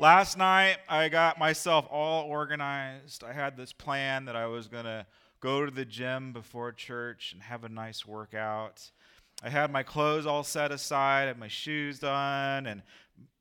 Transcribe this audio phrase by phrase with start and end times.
[0.00, 3.22] Last night, I got myself all organized.
[3.22, 5.04] I had this plan that I was going to
[5.40, 8.90] go to the gym before church and have a nice workout.
[9.42, 12.80] I had my clothes all set aside, had my shoes done, and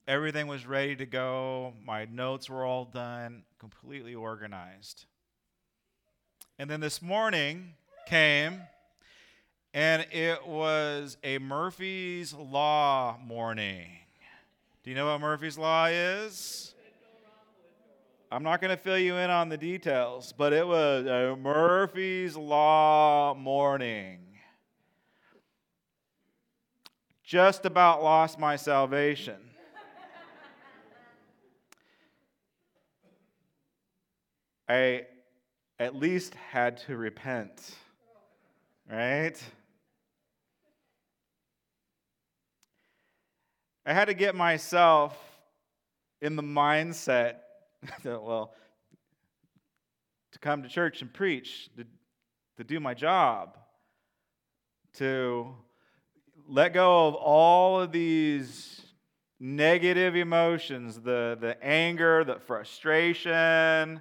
[0.06, 1.76] everything was ready to go.
[1.86, 5.06] My notes were all done, completely organized.
[6.58, 8.64] And then this morning came,
[9.74, 13.99] and it was a Murphy's Law morning.
[14.84, 16.74] Do you know what Murphy's Law is?
[18.32, 22.38] I'm not going to fill you in on the details, but it was a Murphy's
[22.38, 24.20] Law morning.
[27.24, 29.38] Just about lost my salvation.
[34.70, 35.08] I
[35.80, 37.76] at least had to repent,
[38.90, 39.42] right?
[43.90, 45.18] I had to get myself
[46.22, 47.38] in the mindset
[48.04, 48.54] that, well,
[50.32, 51.86] to come to church and preach, to,
[52.58, 53.58] to do my job,
[54.98, 55.56] to
[56.48, 58.80] let go of all of these
[59.40, 63.32] negative emotions the, the anger, the frustration.
[63.32, 64.00] And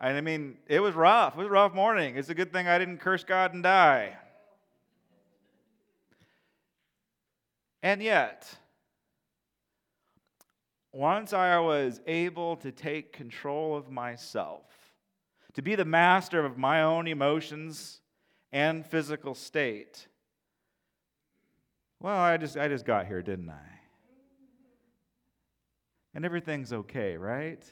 [0.00, 1.34] I mean, it was rough.
[1.34, 2.16] It was a rough morning.
[2.16, 4.16] It's a good thing I didn't curse God and die.
[7.84, 8.52] And yet,
[10.98, 14.64] once I was able to take control of myself,
[15.54, 18.00] to be the master of my own emotions
[18.50, 20.08] and physical state,
[22.00, 23.78] well, I just, I just got here, didn't I?
[26.16, 27.62] And everything's okay, right?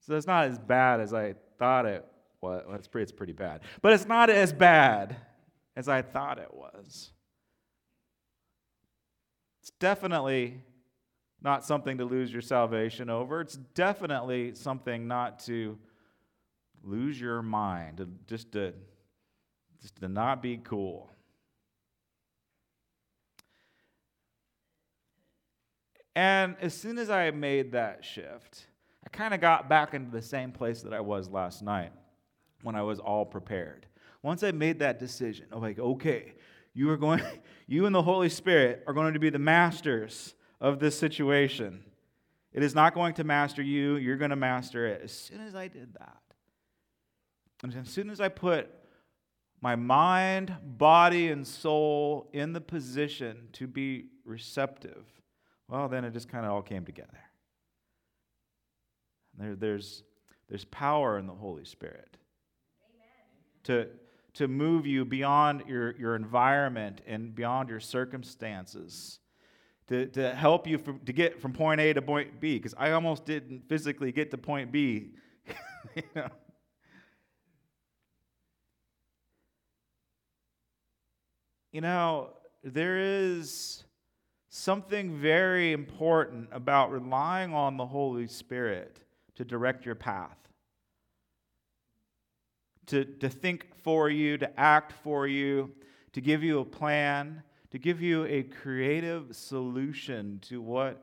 [0.00, 2.04] So it's not as bad as I thought it
[2.42, 2.64] was.
[2.66, 3.62] Well, it's pretty, it's pretty bad.
[3.80, 5.16] But it's not as bad
[5.74, 7.12] as I thought it was.
[9.62, 10.60] It's definitely
[11.40, 13.40] not something to lose your salvation over.
[13.40, 15.78] It's definitely something not to
[16.82, 18.72] lose your mind, just to,
[19.80, 21.10] just to not be cool.
[26.16, 28.66] And as soon as I made that shift,
[29.04, 31.92] I kind of got back into the same place that I was last night
[32.62, 33.86] when I was all prepared.
[34.22, 36.34] Once I made that decision, I'm like, okay,
[36.74, 37.22] you are going,
[37.68, 41.84] you and the Holy Spirit are going to be the masters of this situation.
[42.52, 45.02] It is not going to master you, you're going to master it.
[45.04, 46.22] As soon as I did that,
[47.62, 48.70] and as soon as I put
[49.60, 55.04] my mind, body, and soul in the position to be receptive,
[55.68, 57.18] well, then it just kind of all came together.
[59.36, 60.04] There, there's,
[60.48, 62.16] there's power in the Holy Spirit
[63.64, 63.88] to,
[64.34, 69.18] to move you beyond your, your environment and beyond your circumstances
[69.88, 72.92] to, to help you from, to get from point A to point B, because I
[72.92, 75.12] almost didn't physically get to point B.
[75.94, 76.28] you know?
[81.72, 82.30] you know,
[82.62, 83.84] there is
[84.50, 88.98] something very important about relying on the Holy Spirit
[89.36, 90.36] to direct your path,
[92.86, 95.70] to, to think for you, to act for you,
[96.12, 101.02] to give you a plan to give you a creative solution to what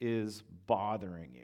[0.00, 1.42] is bothering you.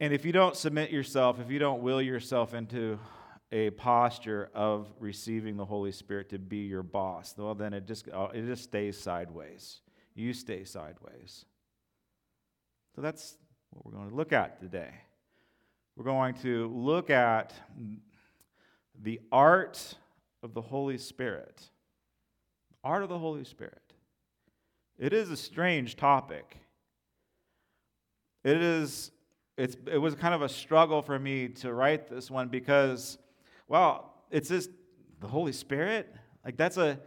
[0.00, 2.98] And if you don't submit yourself, if you don't will yourself into
[3.52, 8.08] a posture of receiving the Holy Spirit to be your boss, well, then it just,
[8.08, 9.80] uh, it just stays sideways.
[10.14, 11.44] You stay sideways.
[12.94, 13.36] So that's
[13.70, 14.90] what we're going to look at today.
[15.96, 17.52] We're going to look at
[19.00, 19.96] the art
[20.42, 21.68] of the Holy Spirit
[22.84, 23.82] art of the Holy Spirit.
[24.98, 26.56] It is a strange topic.
[28.44, 29.10] It is
[29.56, 33.18] it's it was kind of a struggle for me to write this one because
[33.66, 34.70] well, it's just
[35.20, 36.14] the Holy Spirit.
[36.44, 37.00] Like that's a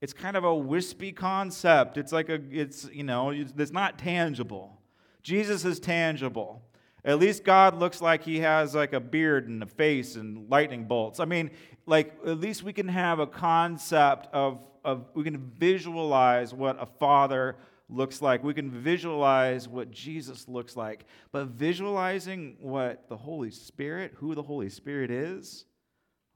[0.00, 1.98] it's kind of a wispy concept.
[1.98, 4.80] It's like a it's you know, it's not tangible.
[5.22, 6.62] Jesus is tangible.
[7.04, 10.84] At least God looks like he has like a beard and a face and lightning
[10.84, 11.20] bolts.
[11.20, 11.50] I mean,
[11.86, 14.66] like at least we can have a concept of
[15.14, 17.56] we can visualize what a father
[17.88, 18.42] looks like.
[18.42, 21.04] We can visualize what Jesus looks like.
[21.32, 25.64] But visualizing what the Holy Spirit, who the Holy Spirit is,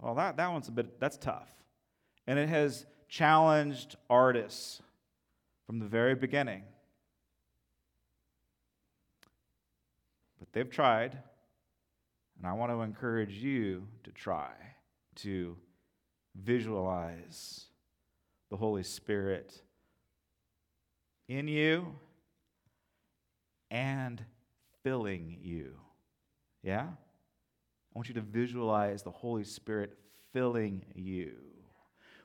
[0.00, 1.52] well, that, that one's a bit, that's tough.
[2.26, 4.82] And it has challenged artists
[5.66, 6.62] from the very beginning.
[10.38, 11.18] But they've tried,
[12.36, 14.50] and I want to encourage you to try
[15.16, 15.56] to
[16.36, 17.67] visualize
[18.50, 19.62] the Holy Spirit
[21.28, 21.94] in you
[23.70, 24.24] and
[24.82, 25.74] filling you.
[26.62, 26.86] Yeah?
[26.88, 29.98] I want you to visualize the Holy Spirit
[30.32, 31.32] filling you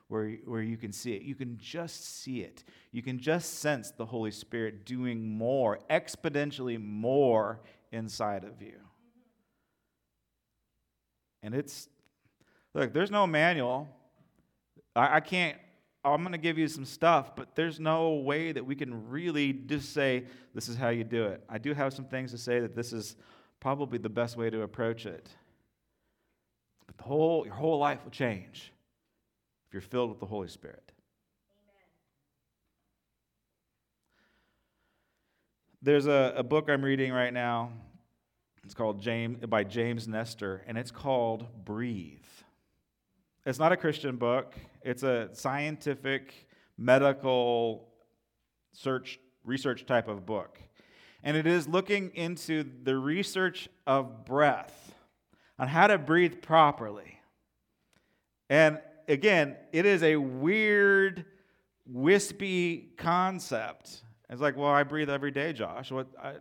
[0.08, 1.22] where, where you can see it.
[1.22, 2.64] You can just see it.
[2.92, 7.60] You can just sense the Holy Spirit doing more, exponentially more
[7.90, 8.78] inside of you.
[11.42, 11.88] And it's,
[12.74, 13.88] look, there's no manual.
[14.94, 15.58] I, I can't,
[16.04, 19.52] I'm going to give you some stuff, but there's no way that we can really
[19.54, 20.24] just say,
[20.54, 21.42] this is how you do it.
[21.48, 23.16] I do have some things to say that this is
[23.58, 25.30] probably the best way to approach it.
[26.86, 28.70] But the whole, your whole life will change
[29.66, 30.92] if you're filled with the Holy Spirit.
[31.50, 31.86] Amen.
[35.80, 37.72] There's a, a book I'm reading right now.
[38.62, 42.20] It's called James by James Nestor, and it's called Breathe.
[43.46, 44.54] It's not a Christian book.
[44.82, 46.46] It's a scientific,
[46.78, 47.88] medical
[48.72, 50.58] search research type of book.
[51.22, 54.94] And it is looking into the research of breath
[55.58, 57.18] on how to breathe properly.
[58.48, 61.26] And again, it is a weird,
[61.86, 64.02] wispy concept.
[64.30, 65.90] It's like, well, I breathe every day, Josh.
[65.90, 66.08] What?
[66.22, 66.34] I,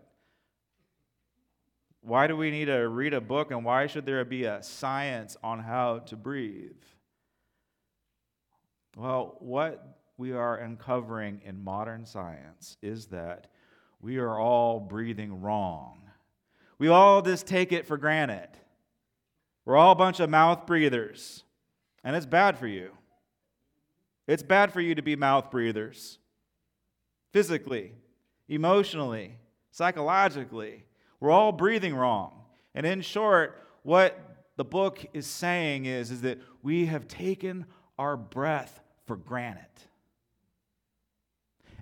[2.01, 5.38] why do we need to read a book, and why should there be a science
[5.41, 6.71] on how to breathe?
[8.95, 13.47] Well, what we are uncovering in modern science is that
[14.01, 16.01] we are all breathing wrong.
[16.77, 18.49] We all just take it for granted.
[19.65, 21.43] We're all a bunch of mouth breathers,
[22.03, 22.91] and it's bad for you.
[24.27, 26.19] It's bad for you to be mouth breathers
[27.31, 27.93] physically,
[28.47, 29.37] emotionally,
[29.71, 30.85] psychologically.
[31.19, 32.43] We're all breathing wrong.
[32.75, 34.19] And in short, what
[34.55, 37.65] the book is saying is, is that we have taken
[37.97, 38.82] our breath
[39.13, 39.68] for granted.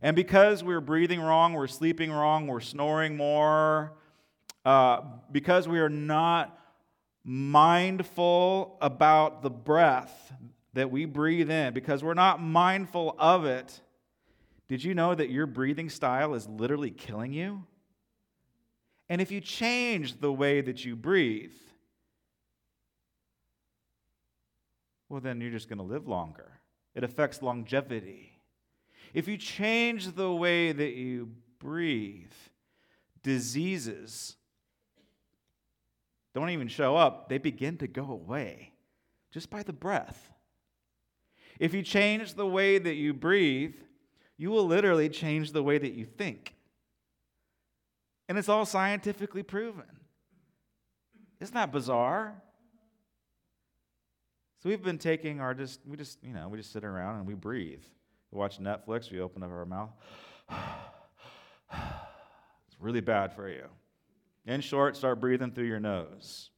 [0.02, 3.94] And because we're breathing wrong, we're sleeping wrong, we're snoring more,
[4.66, 5.00] uh,
[5.32, 6.60] because we are not
[7.24, 10.34] mindful about the breath
[10.74, 13.80] that we breathe in, because we're not mindful of it,
[14.68, 17.64] did you know that your breathing style is literally killing you?
[19.08, 21.54] And if you change the way that you breathe,
[25.08, 26.52] well, then you're just going to live longer.
[26.96, 28.40] It affects longevity.
[29.14, 31.30] If you change the way that you
[31.60, 32.32] breathe,
[33.24, 34.36] diseases
[36.34, 38.72] don't even show up, they begin to go away
[39.32, 40.32] just by the breath.
[41.60, 43.76] If you change the way that you breathe,
[44.38, 46.56] you will literally change the way that you think.
[48.30, 49.84] And it's all scientifically proven.
[51.42, 52.42] Isn't that bizarre?
[54.62, 57.26] So we've been taking our just we just you know we just sit around and
[57.26, 57.84] we breathe.
[58.32, 59.12] We watch Netflix.
[59.12, 59.90] We open up our mouth.
[61.72, 63.66] it's really bad for you.
[64.46, 66.52] In short, start breathing through your nose.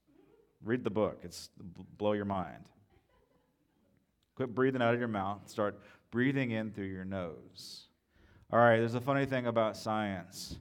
[0.63, 1.19] Read the book.
[1.23, 1.49] It's
[1.97, 2.65] blow your mind.
[4.35, 5.41] Quit breathing out of your mouth.
[5.45, 5.79] Start
[6.11, 7.85] breathing in through your nose.
[8.51, 10.57] All right, there's a funny thing about science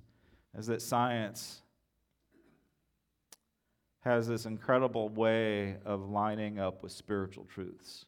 [0.56, 1.61] is that science
[4.02, 8.04] has this incredible way of lining up with spiritual truths.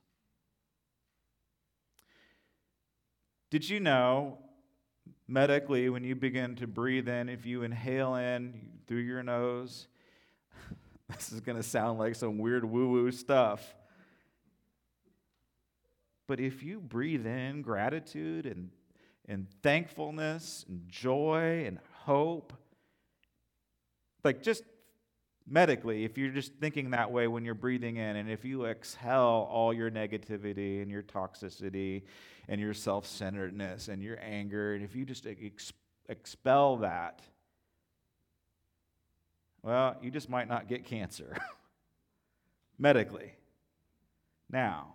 [3.50, 4.38] Did you know,
[5.28, 9.86] medically, when you begin to breathe in, if you inhale in through your nose,
[11.08, 13.76] this is going to sound like some weird woo woo stuff.
[16.26, 18.70] But if you breathe in gratitude and,
[19.28, 22.52] and thankfulness and joy and hope,
[24.24, 24.64] like just
[25.46, 29.48] medically, if you're just thinking that way when you're breathing in, and if you exhale
[29.50, 32.02] all your negativity and your toxicity
[32.48, 35.72] and your self centeredness and your anger, and if you just ex-
[36.08, 37.20] expel that,
[39.62, 41.36] well, you just might not get cancer
[42.78, 43.32] medically.
[44.50, 44.94] Now,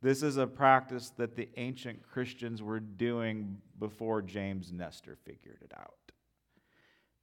[0.00, 5.72] this is a practice that the ancient Christians were doing before James Nestor figured it
[5.76, 5.94] out.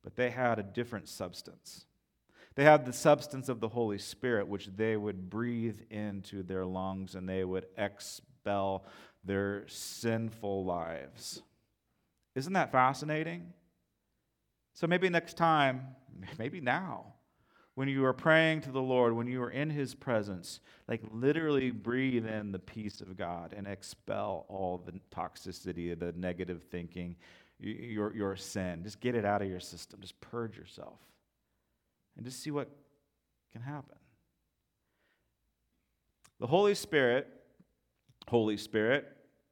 [0.03, 1.86] But they had a different substance.
[2.55, 7.15] They had the substance of the Holy Spirit, which they would breathe into their lungs
[7.15, 8.85] and they would expel
[9.25, 11.41] their sinful lives.
[12.33, 13.53] Isn't that fascinating?
[14.74, 15.95] So maybe next time,
[16.39, 17.13] maybe now,
[17.75, 21.71] when you are praying to the Lord, when you are in His presence, like literally
[21.71, 27.17] breathe in the peace of God and expel all the toxicity, the negative thinking,
[27.59, 28.81] your, your sin.
[28.83, 30.00] Just get it out of your system.
[30.00, 31.00] Just purge yourself
[32.15, 32.69] and just see what
[33.51, 33.95] can happen.
[36.39, 37.27] The Holy Spirit,
[38.27, 39.05] Holy Spirit,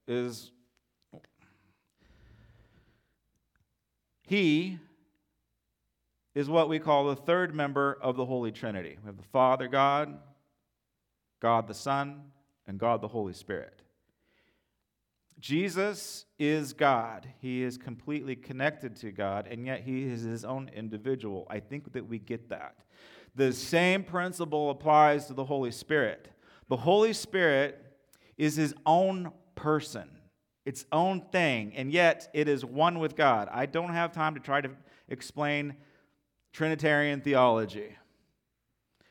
[0.08, 0.52] is
[4.28, 4.80] He
[6.34, 8.98] is what we call the third member of the Holy Trinity.
[9.04, 10.18] We have the Father God,
[11.40, 12.24] God the Son,
[12.66, 13.83] and God the Holy Spirit.
[15.44, 17.28] Jesus is God.
[17.42, 21.46] He is completely connected to God, and yet he is his own individual.
[21.50, 22.78] I think that we get that.
[23.36, 26.30] The same principle applies to the Holy Spirit.
[26.70, 27.78] The Holy Spirit
[28.38, 30.10] is his own person,
[30.66, 33.50] its own thing, and yet it is one with God.
[33.52, 34.70] I don't have time to try to
[35.10, 35.76] explain
[36.54, 37.98] Trinitarian theology.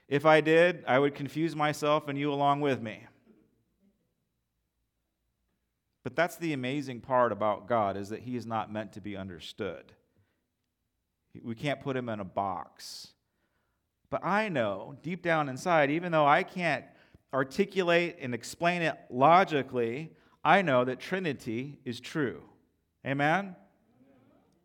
[0.09, 3.05] If I did, I would confuse myself and you along with me.
[6.03, 9.17] But that's the amazing part about God is that he is not meant to be
[9.17, 9.93] understood.
[11.43, 13.09] We can't put him in a box.
[14.11, 16.85] But I know deep down inside, even though I can't
[17.33, 20.13] articulate and explain it logically,
[20.45, 22.43] I know that Trinity is true.
[23.07, 23.57] Amen?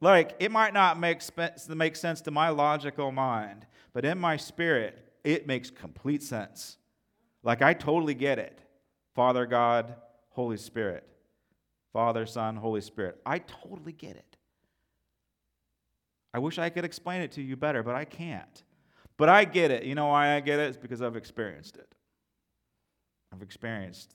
[0.01, 1.21] Like, it might not make,
[1.69, 6.77] make sense to my logical mind, but in my spirit, it makes complete sense.
[7.41, 8.59] Like, I totally get it.
[9.15, 9.95] Father, God,
[10.29, 11.07] Holy Spirit.
[11.97, 13.19] Father, Son, Holy Spirit.
[13.25, 14.37] I totally get it.
[16.31, 18.63] I wish I could explain it to you better, but I can't.
[19.17, 19.81] But I get it.
[19.81, 20.67] You know why I get it?
[20.67, 21.95] It's because I've experienced it.
[23.33, 24.13] I've experienced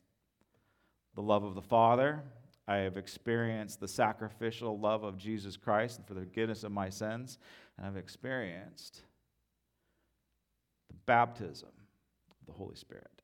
[1.17, 2.23] the love of the Father.
[2.69, 6.89] I have experienced the sacrificial love of Jesus Christ and for the forgiveness of my
[6.89, 7.37] sins.
[7.77, 9.03] And I've experienced
[10.89, 11.71] the baptism
[12.31, 13.22] of the Holy Spirit.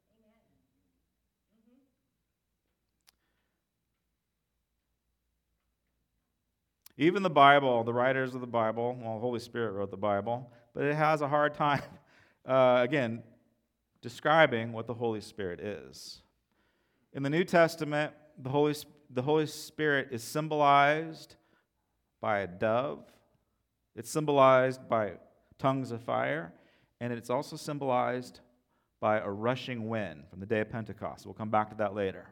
[7.00, 10.50] Even the Bible, the writers of the Bible, well, the Holy Spirit wrote the Bible,
[10.74, 11.82] but it has a hard time,
[12.44, 13.22] uh, again,
[14.02, 16.22] describing what the Holy Spirit is.
[17.12, 18.74] In the New Testament, the Holy,
[19.10, 21.36] the Holy Spirit is symbolized
[22.20, 23.04] by a dove,
[23.94, 25.12] it's symbolized by
[25.56, 26.52] tongues of fire,
[27.00, 28.40] and it's also symbolized
[29.00, 31.26] by a rushing wind from the day of Pentecost.
[31.26, 32.26] We'll come back to that later.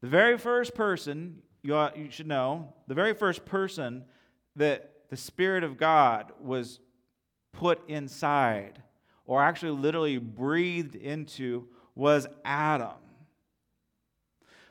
[0.00, 4.04] The very first person you, ought, you should know the very first person
[4.54, 6.78] that the Spirit of God was
[7.52, 8.82] put inside,
[9.24, 12.90] or actually literally breathed into, was Adam.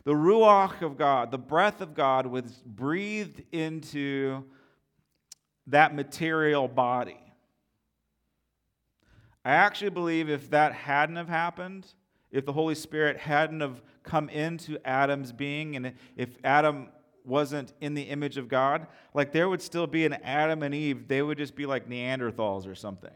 [0.03, 4.43] The Ruach of God, the breath of God, was breathed into
[5.67, 7.19] that material body.
[9.45, 11.87] I actually believe if that hadn't have happened,
[12.33, 16.89] if the Holy Spirit hadn't have come into Adam's being, and if Adam
[17.23, 21.07] wasn't in the image of God, like there would still be an Adam and Eve.
[21.07, 23.11] They would just be like Neanderthals or something.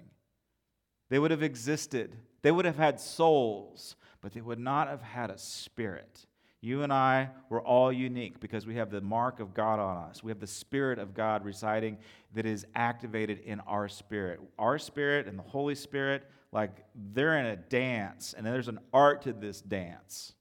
[1.09, 2.15] They would have existed.
[2.43, 6.25] They would have had souls, but they would not have had a spirit.
[6.61, 10.23] You and I were all unique because we have the mark of God on us.
[10.23, 11.97] We have the Spirit of God residing
[12.33, 14.39] that is activated in our spirit.
[14.57, 19.23] Our spirit and the Holy Spirit like they're in a dance, and there's an art
[19.23, 20.33] to this dance.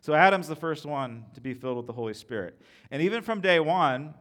[0.00, 2.60] So Adam's the first one to be filled with the Holy Spirit.
[2.90, 4.14] And even from day one,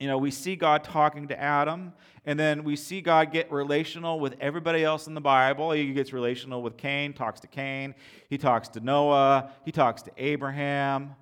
[0.00, 1.92] you know, we see God talking to Adam,
[2.24, 5.70] and then we see God get relational with everybody else in the Bible.
[5.72, 7.94] He gets relational with Cain, talks to Cain.
[8.28, 9.52] He talks to Noah.
[9.64, 11.14] He talks to Abraham.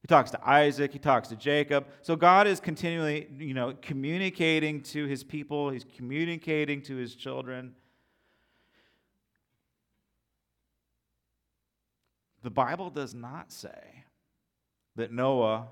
[0.00, 1.86] He talks to Isaac, he talks to Jacob.
[2.02, 7.74] So God is continually, you know, communicating to his people, he's communicating to his children.
[12.42, 14.04] The Bible does not say
[14.94, 15.66] that Noah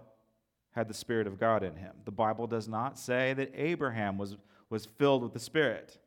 [0.72, 1.94] had the Spirit of God in him.
[2.04, 4.36] The Bible does not say that Abraham was,
[4.68, 5.98] was filled with the Spirit.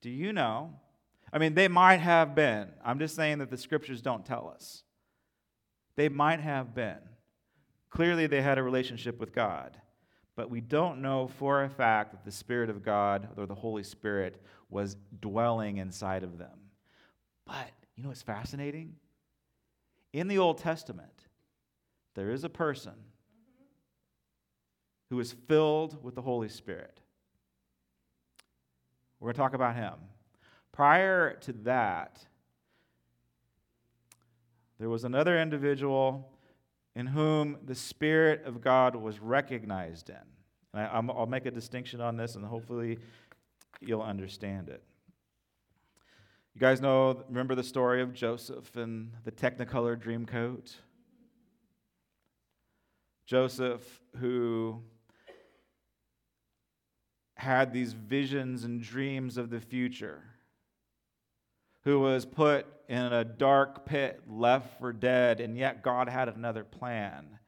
[0.00, 0.72] Do you know?
[1.32, 2.68] I mean, they might have been.
[2.84, 4.84] I'm just saying that the scriptures don't tell us.
[5.96, 6.98] They might have been.
[7.90, 9.76] Clearly, they had a relationship with God,
[10.34, 13.82] but we don't know for a fact that the Spirit of God or the Holy
[13.82, 16.58] Spirit was dwelling inside of them.
[17.46, 18.96] But you know what's fascinating?
[20.12, 21.26] In the Old Testament,
[22.14, 22.94] there is a person
[25.10, 27.00] who is filled with the Holy Spirit.
[29.20, 29.94] We're going to talk about him.
[30.72, 32.24] Prior to that,
[34.78, 36.30] there was another individual
[36.96, 40.16] in whom the Spirit of God was recognized in.
[40.72, 42.98] And I, will make a distinction on this, and hopefully
[43.80, 44.82] you'll understand it.
[46.54, 50.74] You guys know, remember the story of Joseph and the Technicolor Dreamcoat?
[53.26, 54.80] Joseph, who
[57.34, 60.22] had these visions and dreams of the future,
[61.86, 66.64] who was put in a dark pit, left for dead, and yet God had another
[66.64, 67.38] plan.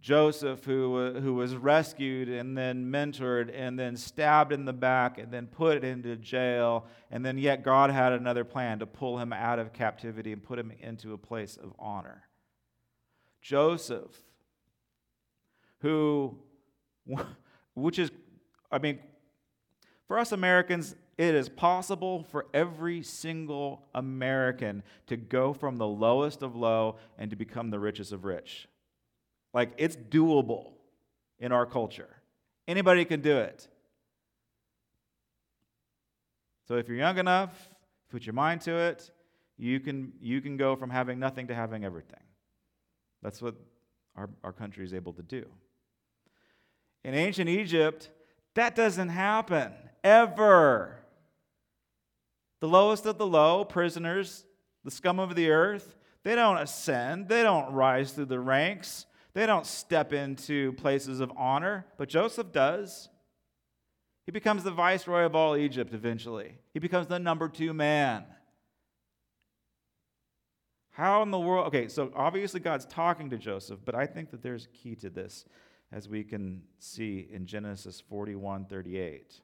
[0.00, 5.30] Joseph, who, who was rescued and then mentored and then stabbed in the back and
[5.30, 6.84] then put into jail.
[7.12, 10.58] And then, yet, God had another plan to pull him out of captivity and put
[10.58, 12.24] him into a place of honor.
[13.40, 14.20] Joseph,
[15.78, 16.36] who,
[17.74, 18.10] which is,
[18.68, 18.98] I mean,
[20.08, 26.42] for us Americans, it is possible for every single American to go from the lowest
[26.42, 28.68] of low and to become the richest of rich.
[29.52, 30.72] Like, it's doable
[31.38, 32.08] in our culture.
[32.66, 33.68] Anybody can do it.
[36.66, 37.70] So, if you're young enough,
[38.10, 39.10] put your mind to it,
[39.56, 42.22] you can, you can go from having nothing to having everything.
[43.22, 43.54] That's what
[44.16, 45.46] our, our country is able to do.
[47.04, 48.10] In ancient Egypt,
[48.54, 51.03] that doesn't happen ever.
[52.64, 54.46] The lowest of the low, prisoners,
[54.84, 59.04] the scum of the earth, they don't ascend, they don't rise through the ranks.
[59.34, 63.10] They don't step into places of honor, but Joseph does.
[64.24, 66.54] He becomes the viceroy of all Egypt eventually.
[66.72, 68.24] He becomes the number two man.
[70.92, 71.66] How in the world?
[71.66, 75.10] Okay, so obviously God's talking to Joseph, but I think that there's a key to
[75.10, 75.44] this
[75.92, 79.42] as we can see in Genesis 41 38.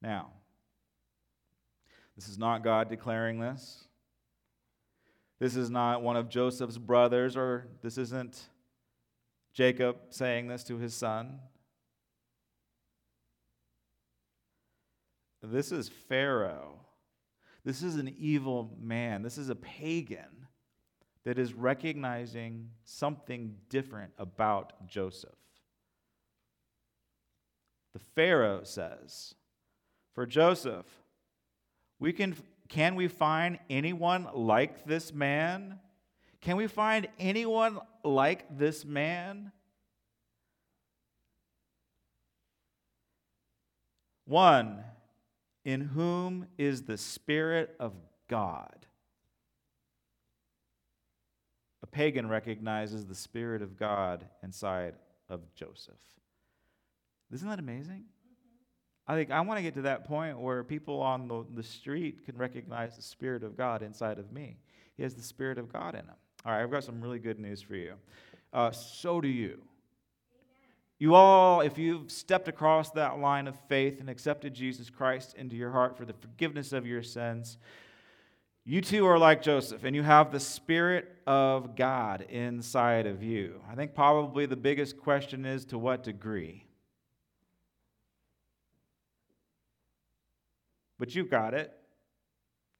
[0.00, 0.28] Now,
[2.16, 3.84] this is not God declaring this.
[5.40, 8.40] This is not one of Joseph's brothers, or this isn't
[9.52, 11.40] Jacob saying this to his son.
[15.42, 16.80] This is Pharaoh.
[17.64, 19.22] This is an evil man.
[19.22, 20.46] This is a pagan
[21.24, 25.30] that is recognizing something different about Joseph.
[27.94, 29.34] The Pharaoh says,
[30.14, 30.86] For Joseph,
[31.98, 32.36] we can
[32.68, 35.78] can we find anyone like this man?
[36.40, 39.52] Can we find anyone like this man?
[44.26, 44.82] One
[45.64, 47.92] in whom is the Spirit of
[48.28, 48.86] God.
[51.82, 54.94] A pagan recognizes the Spirit of God inside
[55.28, 55.94] of Joseph.
[57.32, 58.04] Isn't that amazing?
[59.06, 62.24] I think I want to get to that point where people on the, the street
[62.24, 64.56] can recognize the Spirit of God inside of me.
[64.96, 66.14] He has the Spirit of God in him.
[66.46, 67.94] All right, I've got some really good news for you.
[68.52, 69.60] Uh, so do you.
[70.98, 75.56] You all, if you've stepped across that line of faith and accepted Jesus Christ into
[75.56, 77.58] your heart for the forgiveness of your sins,
[78.64, 83.60] you too are like Joseph, and you have the Spirit of God inside of you.
[83.70, 86.64] I think probably the biggest question is to what degree?
[91.04, 91.70] But you've got it.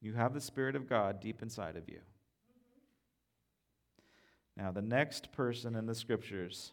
[0.01, 2.01] You have the Spirit of God deep inside of you.
[4.57, 6.73] Now, the next person in the scriptures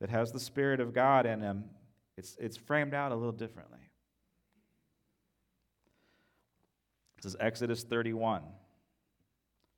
[0.00, 1.66] that has the Spirit of God in him,
[2.16, 3.78] it's, it's framed out a little differently.
[7.22, 8.42] This is Exodus 31.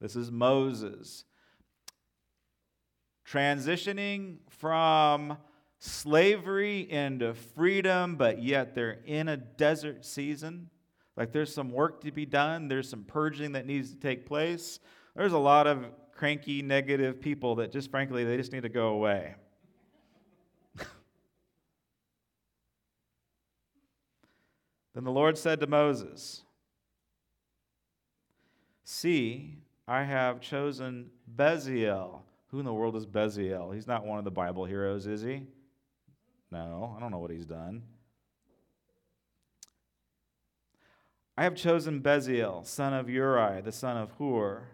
[0.01, 1.27] This is Moses
[3.31, 5.37] transitioning from
[5.79, 10.71] slavery into freedom, but yet they're in a desert season.
[11.17, 14.81] Like there's some work to be done, there's some purging that needs to take place.
[15.15, 18.89] There's a lot of cranky, negative people that just frankly, they just need to go
[18.89, 19.35] away.
[24.95, 26.43] then the Lord said to Moses,
[28.85, 32.21] See, I have chosen Bezalel.
[32.49, 33.75] Who in the world is Bezalel?
[33.75, 35.47] He's not one of the Bible heroes, is he?
[36.51, 37.83] No, I don't know what he's done.
[41.37, 44.65] I have chosen Bezalel, son of Uri, the son of Hur,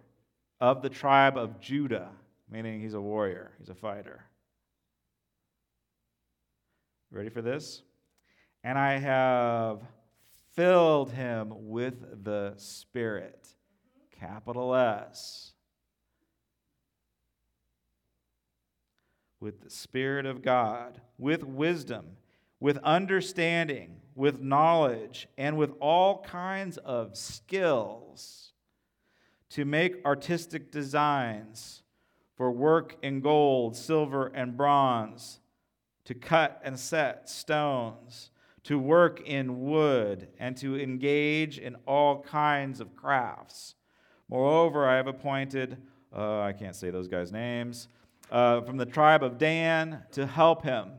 [0.61, 2.11] of the tribe of Judah,
[2.51, 4.25] meaning he's a warrior, he's a fighter.
[7.11, 7.83] Ready for this?
[8.65, 9.81] And I have
[10.55, 13.55] filled him with the Spirit,
[14.19, 15.53] capital S.
[19.41, 22.17] With the Spirit of God, with wisdom,
[22.61, 28.51] with understanding with knowledge, and with all kinds of skills
[29.49, 31.85] to make artistic designs
[32.37, 35.39] for work in gold, silver, and bronze,
[36.05, 38.31] to cut and set stones,
[38.65, 43.77] to work in wood, and to engage in all kinds of crafts.
[44.29, 45.77] Moreover, I have appointed,
[46.13, 47.87] uh, I can't say those guys' names,
[48.33, 50.91] uh, from the tribe of Dan to help him.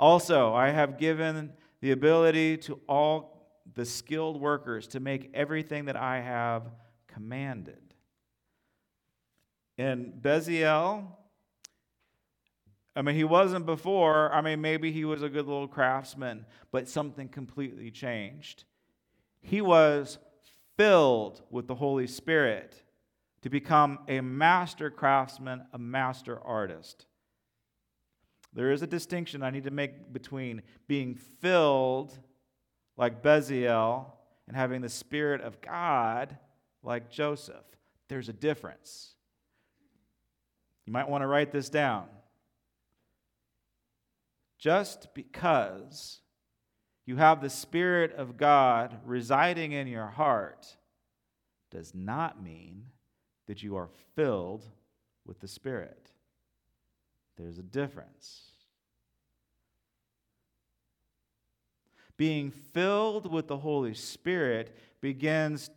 [0.00, 5.96] Also, I have given the ability to all the skilled workers to make everything that
[5.96, 6.64] I have
[7.06, 7.94] commanded.
[9.78, 11.06] And Bezalel
[12.96, 14.32] I mean, he wasn't before.
[14.32, 18.64] I mean, maybe he was a good little craftsman, but something completely changed.
[19.40, 20.18] He was
[20.76, 22.82] filled with the Holy Spirit
[23.42, 27.06] to become a master craftsman, a master artist.
[28.52, 32.18] There is a distinction I need to make between being filled
[32.96, 34.06] like Bezalel
[34.48, 36.36] and having the Spirit of God
[36.82, 37.64] like Joseph.
[38.08, 39.14] There's a difference.
[40.86, 42.06] You might want to write this down.
[44.58, 46.20] Just because
[47.06, 50.76] you have the Spirit of God residing in your heart
[51.70, 52.86] does not mean
[53.46, 54.64] that you are filled
[55.24, 56.10] with the Spirit.
[57.40, 58.42] There's a difference.
[62.16, 65.70] Being filled with the Holy Spirit begins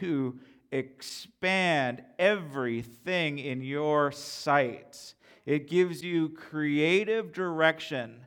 [0.00, 0.38] to
[0.70, 5.12] expand everything in your sight.
[5.44, 8.26] It gives you creative direction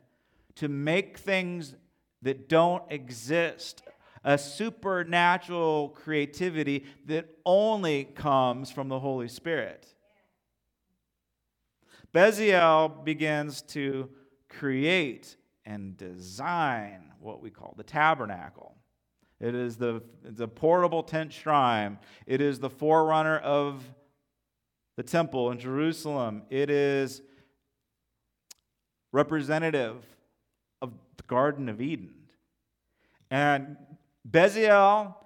[0.54, 1.74] to make things
[2.22, 3.82] that don't exist,
[4.22, 9.92] a supernatural creativity that only comes from the Holy Spirit.
[12.16, 14.08] Bezalel begins to
[14.48, 18.74] create and design what we call the tabernacle.
[19.38, 21.98] It is the, the portable tent shrine.
[22.26, 23.84] It is the forerunner of
[24.96, 26.44] the temple in Jerusalem.
[26.48, 27.20] It is
[29.12, 30.02] representative
[30.80, 32.14] of the Garden of Eden.
[33.30, 33.76] And
[34.26, 35.16] Bezalel,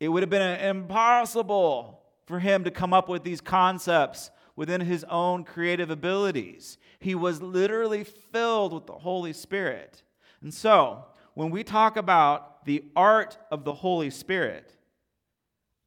[0.00, 5.04] it would have been impossible for him to come up with these concepts within his
[5.04, 6.76] own creative abilities.
[6.98, 10.02] He was literally filled with the Holy Spirit.
[10.42, 14.76] And so, when we talk about the art of the Holy Spirit,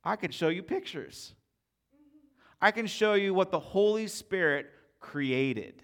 [0.03, 1.35] I can show you pictures.
[2.59, 5.83] I can show you what the Holy Spirit created.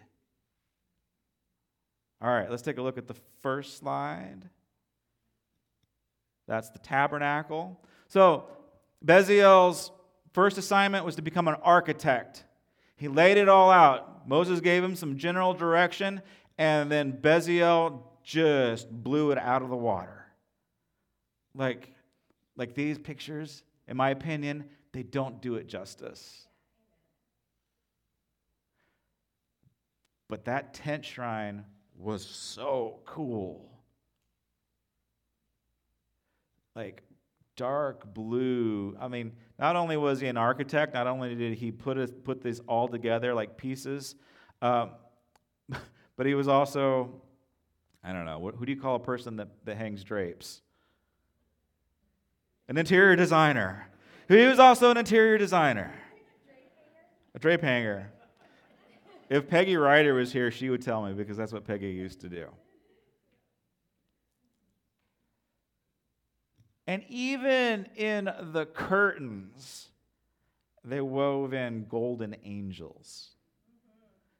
[2.19, 4.49] All right, let's take a look at the first slide.
[6.47, 7.80] That's the tabernacle.
[8.08, 8.45] So,
[9.06, 9.91] Bezalel's
[10.34, 12.45] first assignment was to become an architect.
[12.99, 14.27] He laid it all out.
[14.27, 16.21] Moses gave him some general direction,
[16.57, 20.25] and then Bezalel just blew it out of the water.
[21.55, 21.93] Like,
[22.57, 26.45] like these pictures, in my opinion, they don't do it justice.
[30.27, 31.63] But that tent shrine
[31.97, 33.71] was so cool.
[36.75, 37.01] Like
[37.60, 38.95] dark blue.
[39.02, 42.41] I mean, not only was he an architect, not only did he put, a, put
[42.41, 44.15] this all together like pieces,
[44.62, 44.91] um,
[46.15, 47.22] but he was also,
[48.02, 50.62] I don't know, what, who do you call a person that, that hangs drapes?
[52.69, 53.89] An interior designer.
[54.30, 55.93] He was also an interior designer.
[57.36, 58.10] A drape hanger.
[59.30, 62.30] If Peggy Ryder was here, she would tell me because that's what Peggy used to
[62.30, 62.48] do.
[66.89, 69.89] And even in the curtains,
[70.84, 73.36] they wove in golden angels.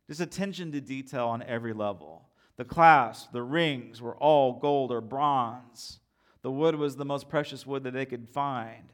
[0.08, 2.28] Just attention to detail on every level.
[2.58, 6.00] The clasps, the rings were all gold or bronze.
[6.42, 8.94] The wood was the most precious wood that they could find.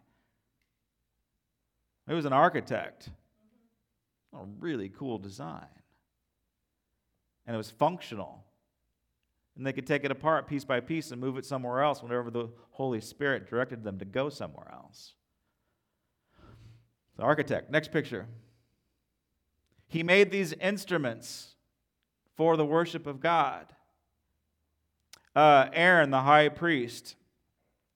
[2.10, 3.10] It was an architect.
[4.34, 5.63] A really cool design.
[7.48, 8.44] And it was functional.
[9.58, 12.30] And they could take it apart piece by piece and move it somewhere else whenever
[12.30, 15.13] the Holy Spirit directed them to go somewhere else.
[17.18, 18.28] The architect, next picture.
[19.88, 21.56] He made these instruments
[22.36, 23.68] for the worship of God.
[25.36, 27.15] Uh, Aaron, the high priest,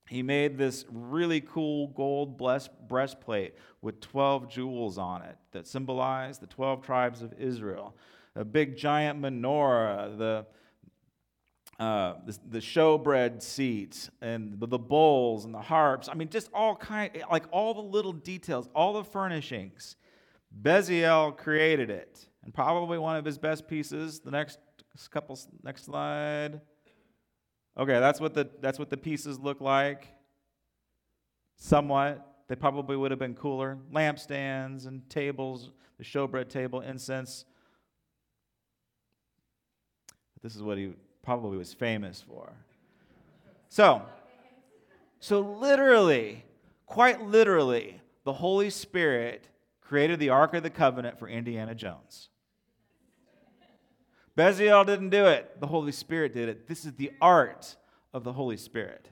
[0.08, 2.40] he made this really cool gold
[2.88, 7.94] breastplate with 12 jewels on it that symbolized the 12 tribes of Israel.
[8.34, 10.46] A big giant menorah, the
[11.80, 16.10] uh, the, the showbread seats and the, the bowls and the harps.
[16.10, 19.96] I mean, just all kind, like all the little details, all the furnishings.
[20.62, 24.20] Bezalel created it, and probably one of his best pieces.
[24.20, 24.58] The next
[25.10, 26.60] couple, next slide.
[27.78, 30.08] Okay, that's what the that's what the pieces look like.
[31.56, 33.78] Somewhat, they probably would have been cooler.
[33.90, 37.46] Lampstands and tables, the showbread table, incense.
[40.42, 42.52] This is what he probably was famous for.
[43.68, 44.02] So,
[45.20, 46.44] so literally,
[46.86, 49.48] quite literally, the Holy Spirit
[49.80, 52.28] created the Ark of the Covenant for Indiana Jones.
[54.36, 56.68] Bezalel didn't do it, the Holy Spirit did it.
[56.68, 57.76] This is the art
[58.14, 59.08] of the Holy Spirit.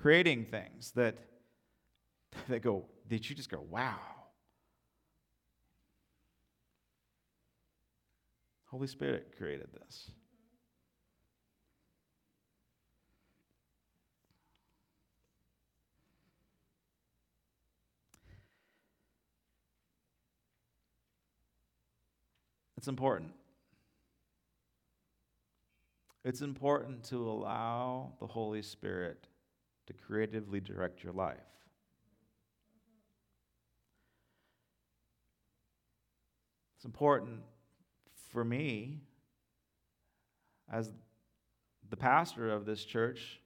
[0.00, 1.16] Creating things that,
[2.48, 3.96] that go, that you just go, wow.
[8.66, 10.10] Holy Spirit created this.
[22.78, 23.32] It's important.
[26.24, 29.26] It's important to allow the Holy Spirit
[29.88, 31.38] to creatively direct your life.
[36.76, 37.40] It's important
[38.30, 39.00] for me
[40.72, 40.92] as
[41.90, 43.40] the pastor of this church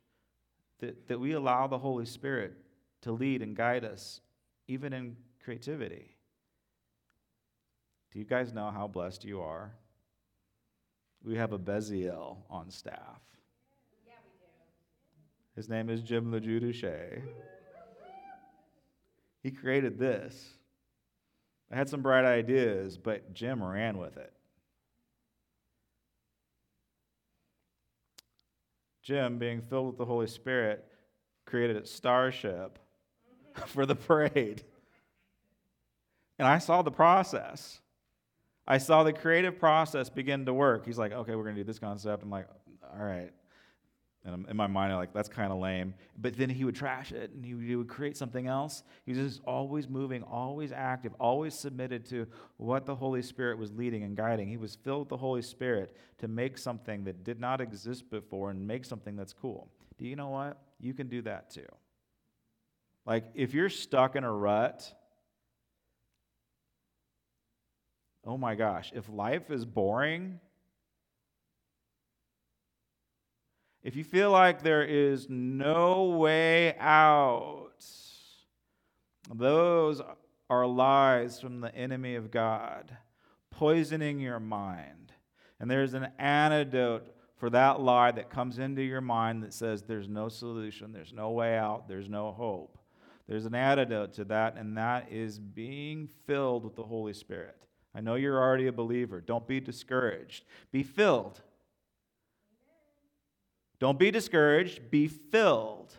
[0.81, 2.53] that, that we allow the Holy Spirit
[3.01, 4.21] to lead and guide us,
[4.69, 6.12] even in creativity.
[8.13, 9.73] Do you guys know how blessed you are?
[11.25, 13.21] We have a Bezalel on staff.
[14.07, 15.57] Yeah, we do.
[15.57, 17.23] His name is Jim LeJuduche.
[19.43, 20.51] He created this.
[21.73, 24.33] I had some bright ideas, but Jim ran with it.
[29.03, 30.85] Jim, being filled with the Holy Spirit,
[31.47, 32.79] created a starship
[33.67, 34.63] for the parade.
[36.39, 37.81] And I saw the process.
[38.67, 40.87] I saw the creative process begin to work.
[40.87, 42.23] He's like, okay, we're going to do this concept.
[42.23, 42.47] I'm like,
[42.97, 43.33] all right.
[44.25, 45.95] And in my mind, I'm like, that's kind of lame.
[46.17, 48.85] But then he would trash it and he would, he would create something else.
[49.05, 53.73] He was just always moving, always active, always submitted to what the Holy Spirit was
[53.73, 54.47] leading and guiding.
[54.47, 58.51] He was filled with the Holy Spirit to make something that did not exist before
[58.51, 59.69] and make something that's cool.
[59.99, 60.63] Do you know what?
[60.79, 61.67] You can do that too.
[63.05, 64.95] Like, if you're stuck in a rut,
[68.25, 70.41] oh my gosh, if life is boring,
[73.83, 77.85] if you feel like there is no way out,
[79.35, 80.01] those
[80.49, 82.97] are lies from the enemy of God,
[83.51, 85.13] poisoning your mind.
[85.59, 87.07] And there's an antidote
[87.37, 91.31] for that lie that comes into your mind that says there's no solution, there's no
[91.31, 92.79] way out, there's no hope.
[93.27, 97.57] There's an antidote to that, and that is being filled with the Holy Spirit.
[97.95, 99.21] I know you're already a believer.
[99.21, 100.45] Don't be discouraged.
[100.71, 101.41] Be filled.
[103.79, 104.91] Don't be discouraged.
[104.91, 105.95] Be filled.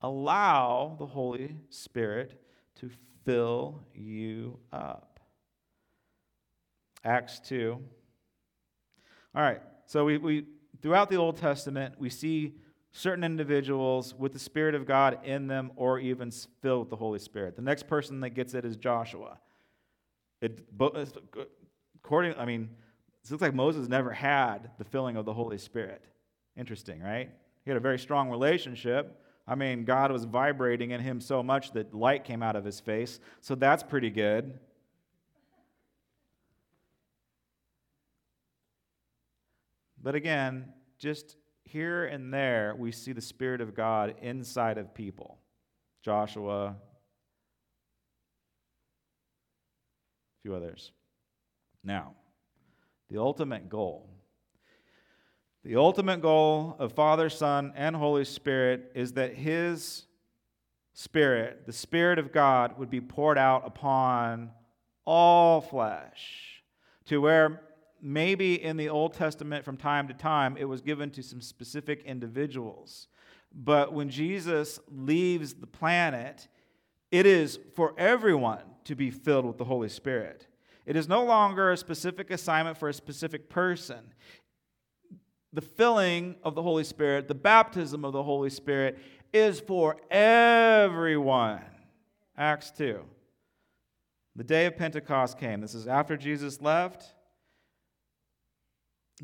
[0.00, 2.40] Allow the Holy Spirit
[2.76, 2.90] to
[3.24, 5.20] fill you up.
[7.04, 7.78] Acts 2.
[9.34, 10.46] All right, so we, we
[10.80, 12.54] throughout the Old Testament, we see
[12.96, 16.30] certain individuals with the Spirit of God in them or even
[16.62, 17.56] filled with the Holy Spirit.
[17.56, 19.38] The next person that gets it is Joshua.
[20.40, 21.04] It, uh,
[21.96, 22.70] according, I mean,
[23.24, 26.04] it looks like Moses never had the filling of the Holy Spirit.
[26.56, 27.30] Interesting, right?
[27.64, 29.20] He had a very strong relationship.
[29.48, 32.78] I mean, God was vibrating in him so much that light came out of his
[32.78, 33.18] face.
[33.40, 34.56] So that's pretty good.
[40.00, 40.66] But again,
[40.98, 45.38] just here and there, we see the Spirit of God inside of people.
[46.02, 46.76] Joshua, a
[50.42, 50.92] few others.
[51.82, 52.12] Now,
[53.10, 54.08] the ultimate goal.
[55.64, 60.04] The ultimate goal of Father, Son, and Holy Spirit is that His
[60.92, 64.50] Spirit, the Spirit of God, would be poured out upon
[65.06, 66.62] all flesh,
[67.06, 67.62] to where
[68.04, 72.02] maybe in the Old Testament from time to time it was given to some specific
[72.04, 73.08] individuals.
[73.52, 76.48] But when Jesus leaves the planet,
[77.10, 80.46] it is for everyone to be filled with the Holy Spirit.
[80.84, 84.12] It is no longer a specific assignment for a specific person.
[85.54, 88.98] The filling of the Holy Spirit, the baptism of the Holy Spirit,
[89.32, 91.62] is for everyone.
[92.36, 93.00] Acts 2.
[94.36, 95.62] The day of Pentecost came.
[95.62, 97.13] This is after Jesus left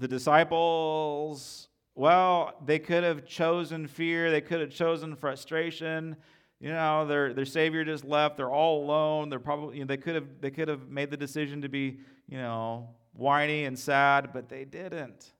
[0.01, 6.17] the disciples, well, they could have chosen fear, they could have chosen frustration.
[6.59, 9.29] You know, their, their Savior just left, they're all alone.
[9.29, 12.01] They're probably, you know, they could have they could have made the decision to be,
[12.29, 15.33] you know, whiny and sad, but they didn't.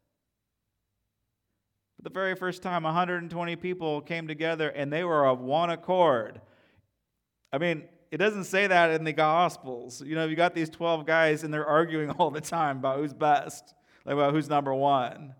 [1.97, 6.41] For the very first time 120 people came together and they were of one accord.
[7.53, 10.03] I mean, it doesn't say that in the Gospels.
[10.03, 13.15] You know, you got these 12 guys and they're arguing all the time about who's
[13.15, 13.75] best.
[14.05, 15.35] Like, well, who's number one?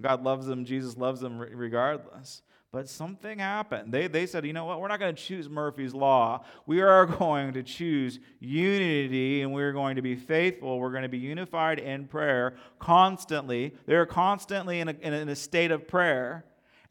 [0.00, 2.42] God loves them, Jesus loves them regardless.
[2.72, 3.92] But something happened.
[3.92, 4.80] They, they said, you know what?
[4.80, 6.44] We're not going to choose Murphy's Law.
[6.66, 10.78] We are going to choose unity and we're going to be faithful.
[10.78, 13.74] We're going to be unified in prayer constantly.
[13.86, 16.44] They're constantly in a, in a state of prayer.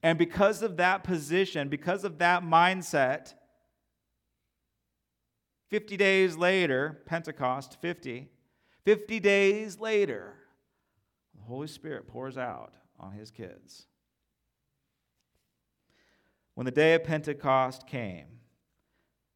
[0.04, 3.34] And because of that position, because of that mindset,
[5.70, 8.28] 50 days later, Pentecost 50,
[8.84, 10.39] 50 days later,
[11.50, 13.88] Holy Spirit pours out on his kids.
[16.54, 18.28] When the day of Pentecost came,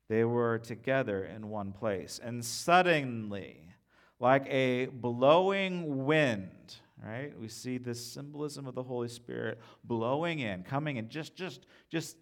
[0.09, 2.19] they were together in one place.
[2.23, 3.73] And suddenly,
[4.19, 7.33] like a blowing wind, right?
[7.39, 12.17] We see this symbolism of the Holy Spirit blowing in, coming and just just just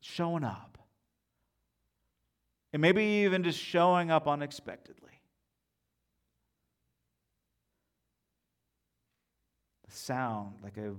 [0.00, 0.78] showing up.
[2.72, 5.13] And maybe even just showing up unexpectedly.
[9.94, 10.92] Sound like a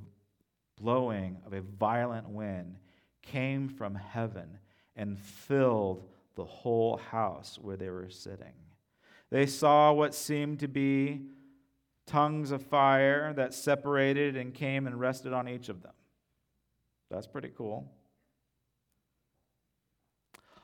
[0.82, 2.78] blowing of a violent wind
[3.22, 4.60] came from heaven
[4.96, 6.04] and filled
[6.36, 8.54] the whole house where they were sitting.
[9.30, 11.22] They saw what seemed to be
[12.06, 15.94] tongues of fire that separated and came and rested on each of them.
[17.10, 17.92] That's pretty cool.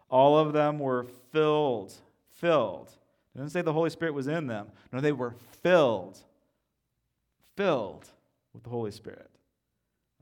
[0.09, 1.93] All of them were filled,
[2.33, 2.89] filled.
[3.33, 4.67] It doesn't say the Holy Spirit was in them.
[4.91, 6.19] No, they were filled,
[7.55, 8.09] filled
[8.53, 9.29] with the Holy Spirit.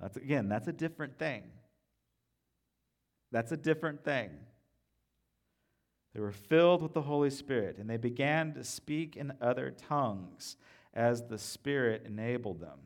[0.01, 1.43] That's again, that's a different thing.
[3.31, 4.31] That's a different thing.
[6.13, 10.57] They were filled with the Holy Spirit, and they began to speak in other tongues
[10.93, 12.79] as the Spirit enabled them.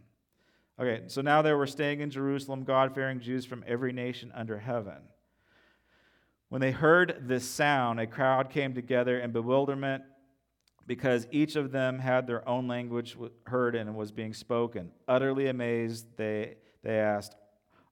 [0.79, 4.59] Okay, so now they were staying in Jerusalem, God fearing Jews from every nation under
[4.59, 5.03] heaven.
[6.49, 10.03] When they heard this sound, a crowd came together in bewilderment
[10.85, 14.91] because each of them had their own language heard and was being spoken.
[15.07, 17.35] Utterly amazed, they, they asked,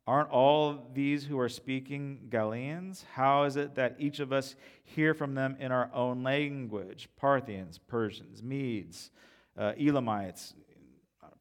[0.08, 3.06] Aren't all these who are speaking Galileans?
[3.14, 7.08] How is it that each of us hear from them in our own language?
[7.18, 9.12] Parthians, Persians, Medes,
[9.58, 10.54] uh, Elamites,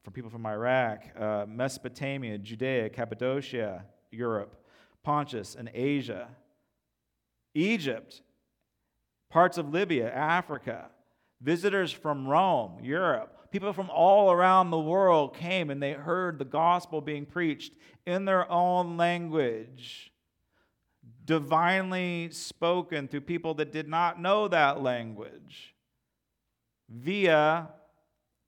[0.02, 4.54] from people from Iraq, uh, Mesopotamia, Judea, Cappadocia, Europe,
[5.02, 6.28] Pontus, and Asia,
[7.54, 8.22] Egypt,
[9.30, 10.90] parts of Libya, Africa,
[11.40, 16.44] visitors from Rome, Europe people from all around the world came and they heard the
[16.44, 17.72] gospel being preached
[18.06, 20.12] in their own language,
[21.24, 25.74] divinely spoken through people that did not know that language
[26.88, 27.68] via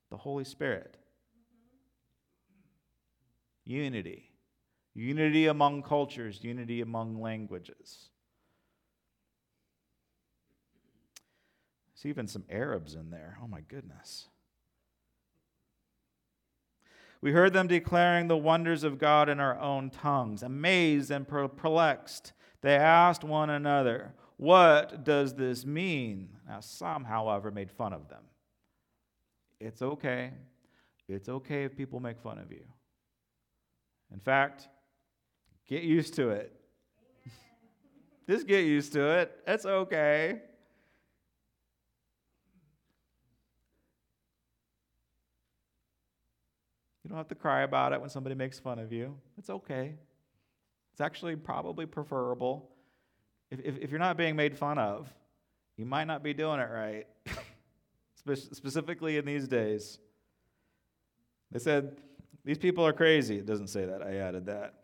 [0.09, 0.97] the Holy Spirit.
[3.65, 4.29] Unity.
[4.95, 8.09] Unity among cultures, unity among languages.
[12.05, 13.37] Even some Arabs in there.
[13.41, 14.27] Oh my goodness.
[17.21, 20.43] We heard them declaring the wonders of God in our own tongues.
[20.43, 26.29] Amazed and perplexed, they asked one another, What does this mean?
[26.45, 28.23] Now, some, however, made fun of them.
[29.61, 30.31] It's okay.
[31.07, 32.65] It's okay if people make fun of you.
[34.11, 34.67] In fact,
[35.65, 36.51] get used to it.
[38.29, 39.31] Just get used to it.
[39.47, 40.41] It's okay.
[47.13, 49.15] Don't have to cry about it when somebody makes fun of you.
[49.37, 49.93] It's okay.
[50.91, 52.71] It's actually probably preferable.
[53.51, 55.13] If, if, if you're not being made fun of,
[55.77, 57.05] you might not be doing it right,
[58.15, 59.99] Spe- specifically in these days.
[61.51, 61.97] They said,
[62.43, 63.37] These people are crazy.
[63.37, 64.01] It doesn't say that.
[64.01, 64.83] I added that.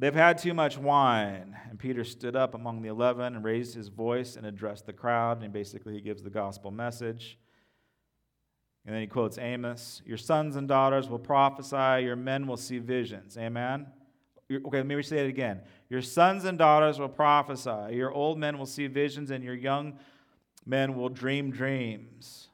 [0.00, 1.56] They've had too much wine.
[1.70, 5.44] And Peter stood up among the eleven and raised his voice and addressed the crowd.
[5.44, 7.38] And basically, he gives the gospel message.
[8.86, 12.78] And then he quotes Amos Your sons and daughters will prophesy, your men will see
[12.78, 13.36] visions.
[13.36, 13.86] Amen?
[14.50, 15.62] Okay, let me say it again.
[15.88, 19.98] Your sons and daughters will prophesy, your old men will see visions, and your young
[20.66, 22.48] men will dream dreams.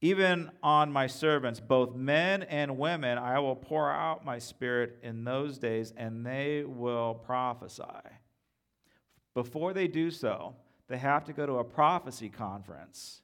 [0.00, 5.24] Even on my servants, both men and women, I will pour out my spirit in
[5.24, 7.82] those days, and they will prophesy.
[9.34, 10.54] Before they do so,
[10.88, 13.22] they have to go to a prophecy conference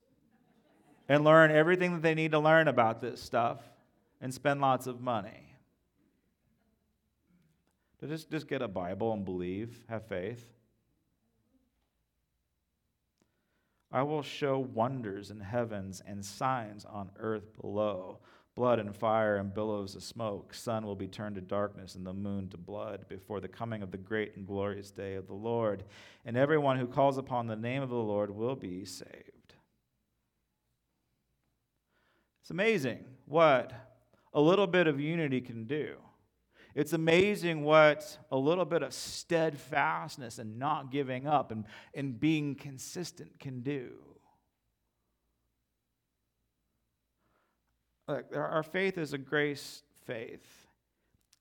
[1.13, 3.59] and learn everything that they need to learn about this stuff
[4.23, 5.55] and spend lots of money.
[8.01, 10.43] To just, just get a Bible and believe, have faith.
[13.93, 18.21] I will show wonders in heavens and signs on earth below
[18.55, 20.55] blood and fire and billows of smoke.
[20.55, 23.91] Sun will be turned to darkness and the moon to blood before the coming of
[23.91, 25.85] the great and glorious day of the Lord.
[26.25, 29.32] And everyone who calls upon the name of the Lord will be saved.
[32.43, 33.73] It's amazing what
[34.35, 35.95] a little bit of unity can do.
[36.75, 41.65] It's amazing what a little bit of steadfastness and not giving up and,
[41.95, 43.93] and being consistent can do.
[48.09, 50.67] Look, our faith is a grace faith.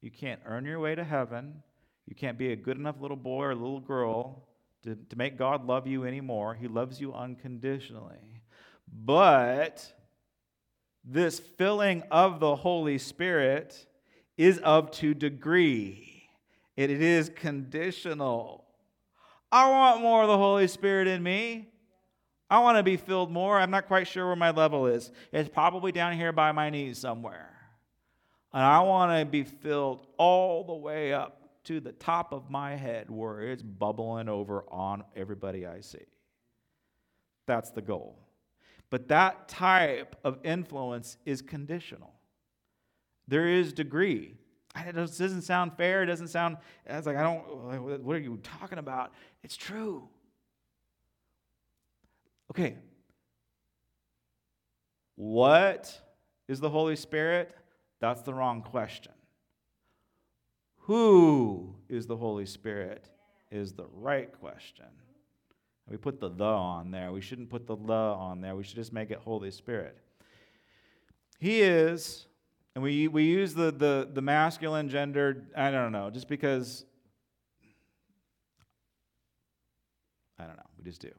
[0.01, 1.63] You can't earn your way to heaven.
[2.05, 4.43] You can't be a good enough little boy or little girl
[4.83, 6.53] to, to make God love you anymore.
[6.55, 8.41] He loves you unconditionally.
[8.91, 9.93] But
[11.03, 13.85] this filling of the Holy Spirit
[14.37, 16.29] is of to degree,
[16.75, 18.65] it is conditional.
[19.51, 21.67] I want more of the Holy Spirit in me.
[22.49, 23.57] I want to be filled more.
[23.57, 25.11] I'm not quite sure where my level is.
[25.31, 27.49] It's probably down here by my knees somewhere.
[28.53, 32.75] And I want to be filled all the way up to the top of my
[32.75, 36.05] head where it's bubbling over on everybody I see.
[37.45, 38.17] That's the goal.
[38.91, 42.13] But that type of influence is conditional.
[43.27, 44.35] There is degree.
[44.75, 46.03] It doesn't sound fair.
[46.03, 49.13] It doesn't sound, it's like, I don't, what are you talking about?
[49.43, 50.07] It's true.
[52.51, 52.77] Okay.
[55.15, 55.99] What
[56.47, 57.55] is the Holy Spirit?
[57.99, 59.13] That's the wrong question.
[60.85, 63.09] Who is the Holy Spirit
[63.51, 64.85] is the right question.
[65.91, 67.11] We put the the on there.
[67.11, 68.55] We shouldn't put the the on there.
[68.55, 69.97] We should just make it Holy Spirit.
[71.37, 72.27] He is,
[72.75, 76.85] and we, we use the, the, the masculine gender, I don't know, just because,
[80.37, 81.09] I don't know, we just do.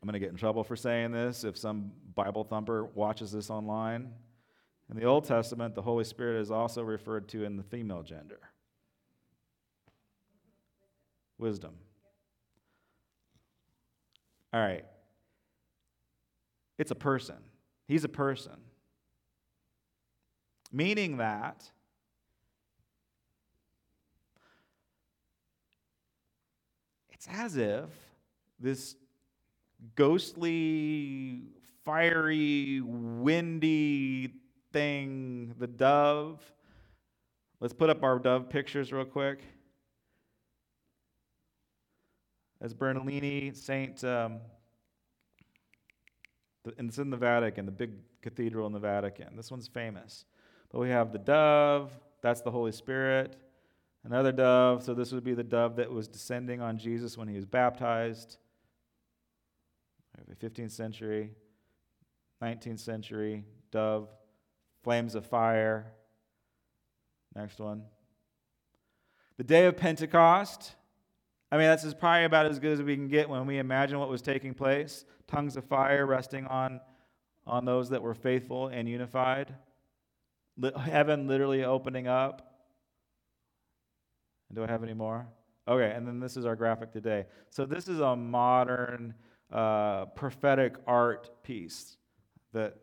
[0.00, 3.50] I'm going to get in trouble for saying this if some Bible thumper watches this
[3.50, 4.10] online.
[4.90, 8.40] In the Old Testament, the Holy Spirit is also referred to in the female gender
[11.42, 11.74] wisdom.
[14.54, 14.84] All right.
[16.78, 17.36] It's a person.
[17.88, 18.56] He's a person.
[20.72, 21.70] Meaning that
[27.10, 27.90] it's as if
[28.58, 28.96] this
[29.96, 31.42] ghostly,
[31.84, 34.32] fiery, windy
[34.72, 36.40] thing, the dove.
[37.60, 39.40] Let's put up our dove pictures real quick.
[42.62, 44.38] As Bernardini, Saint, um,
[46.78, 47.90] and it's in the Vatican, the big
[48.22, 49.36] cathedral in the Vatican.
[49.36, 50.24] This one's famous.
[50.70, 51.90] But we have the dove,
[52.22, 53.36] that's the Holy Spirit.
[54.04, 57.34] Another dove, so this would be the dove that was descending on Jesus when he
[57.34, 58.38] was baptized.
[60.42, 61.30] 15th century,
[62.42, 64.08] 19th century, dove,
[64.82, 65.92] flames of fire.
[67.34, 67.84] Next one.
[69.36, 70.74] The day of Pentecost.
[71.52, 74.08] I mean, that's probably about as good as we can get when we imagine what
[74.08, 75.04] was taking place.
[75.26, 76.80] Tongues of fire resting on,
[77.46, 79.54] on those that were faithful and unified.
[80.76, 82.54] Heaven literally opening up.
[84.54, 85.26] Do I have any more?
[85.68, 87.26] Okay, and then this is our graphic today.
[87.50, 89.12] So this is a modern
[89.52, 91.98] uh, prophetic art piece
[92.54, 92.76] that,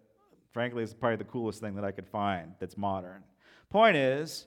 [0.52, 3.24] frankly, is probably the coolest thing that I could find that's modern.
[3.72, 4.46] Point is,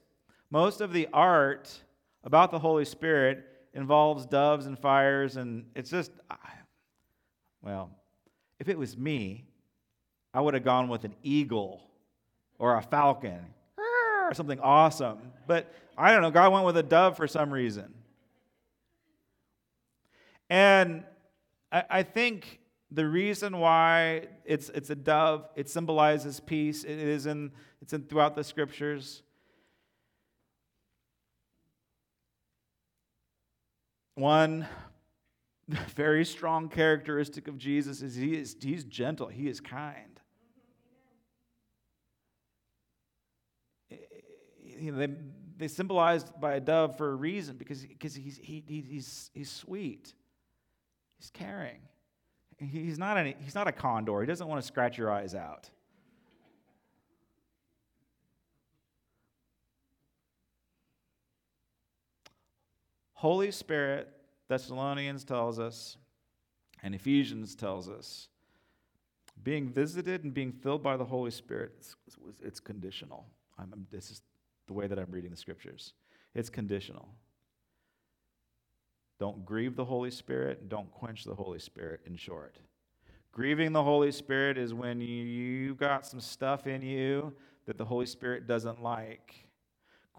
[0.48, 1.76] most of the art
[2.22, 6.12] about the Holy Spirit involves doves and fires, and it's just,
[7.62, 7.90] well,
[8.58, 9.44] if it was me,
[10.34, 11.82] I would have gone with an eagle
[12.58, 13.40] or a falcon
[13.78, 14.28] ah.
[14.28, 15.18] or something awesome.
[15.46, 17.92] But I don't know, God went with a dove for some reason.
[20.48, 21.04] And
[21.70, 22.60] I, I think
[22.90, 26.84] the reason why it's, it's a dove, it symbolizes peace.
[26.84, 27.50] It is in,
[27.80, 29.22] it's in throughout the scriptures.
[34.14, 34.66] One
[35.68, 40.20] very strong characteristic of Jesus is he is he's gentle, he is kind.
[44.78, 45.14] You know, they,
[45.58, 50.12] they symbolized by a dove for a reason because, because he's, he, he's, he's sweet.
[51.18, 51.78] He's caring.
[52.58, 54.20] He's not, an, he's not a condor.
[54.20, 55.70] He doesn't want to scratch your eyes out.
[63.22, 64.08] Holy Spirit,
[64.48, 65.96] Thessalonians tells us,
[66.82, 68.26] and Ephesians tells us,
[69.44, 71.96] being visited and being filled by the Holy Spirit, it's,
[72.42, 73.28] it's conditional.
[73.56, 74.22] I'm, this is
[74.66, 75.92] the way that I'm reading the scriptures.
[76.34, 77.10] It's conditional.
[79.20, 82.56] Don't grieve the Holy Spirit, don't quench the Holy Spirit, in short.
[83.30, 87.32] Grieving the Holy Spirit is when you got some stuff in you
[87.66, 89.46] that the Holy Spirit doesn't like.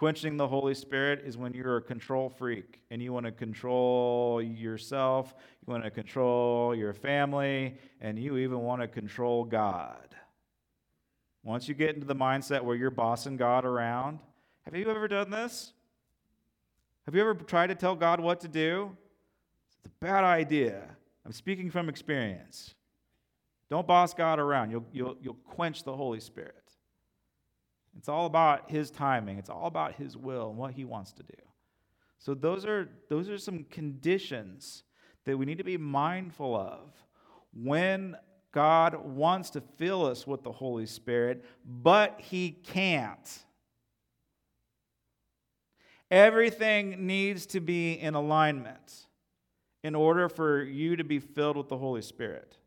[0.03, 4.41] Quenching the Holy Spirit is when you're a control freak and you want to control
[4.41, 5.33] yourself,
[5.65, 10.13] you want to control your family, and you even want to control God.
[11.41, 14.19] Once you get into the mindset where you're bossing God around,
[14.65, 15.71] have you ever done this?
[17.05, 18.97] Have you ever tried to tell God what to do?
[19.77, 20.81] It's a bad idea.
[21.25, 22.75] I'm speaking from experience.
[23.69, 24.69] Don't boss God around.
[24.69, 26.62] You'll, you'll, you'll quench the Holy Spirit.
[27.97, 31.23] It's all about His timing, it's all about His will and what He wants to
[31.23, 31.41] do.
[32.19, 34.83] So, those are, those are some conditions
[35.25, 36.91] that we need to be mindful of
[37.53, 38.15] when
[38.51, 43.43] God wants to fill us with the Holy Spirit, but He can't.
[46.09, 49.07] Everything needs to be in alignment
[49.83, 52.57] in order for you to be filled with the Holy Spirit.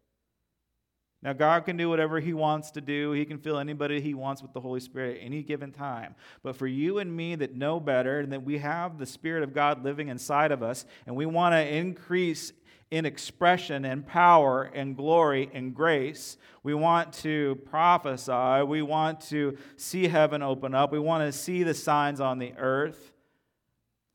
[1.23, 3.13] Now, God can do whatever He wants to do.
[3.13, 6.15] He can fill anybody He wants with the Holy Spirit at any given time.
[6.43, 9.55] But for you and me that know better and that we have the Spirit of
[9.55, 12.53] God living inside of us, and we want to increase
[12.91, 16.37] in expression and power and glory and grace.
[16.63, 18.63] We want to prophesy.
[18.65, 20.93] We want to see heaven open up.
[20.93, 23.13] We want to see the signs on the earth.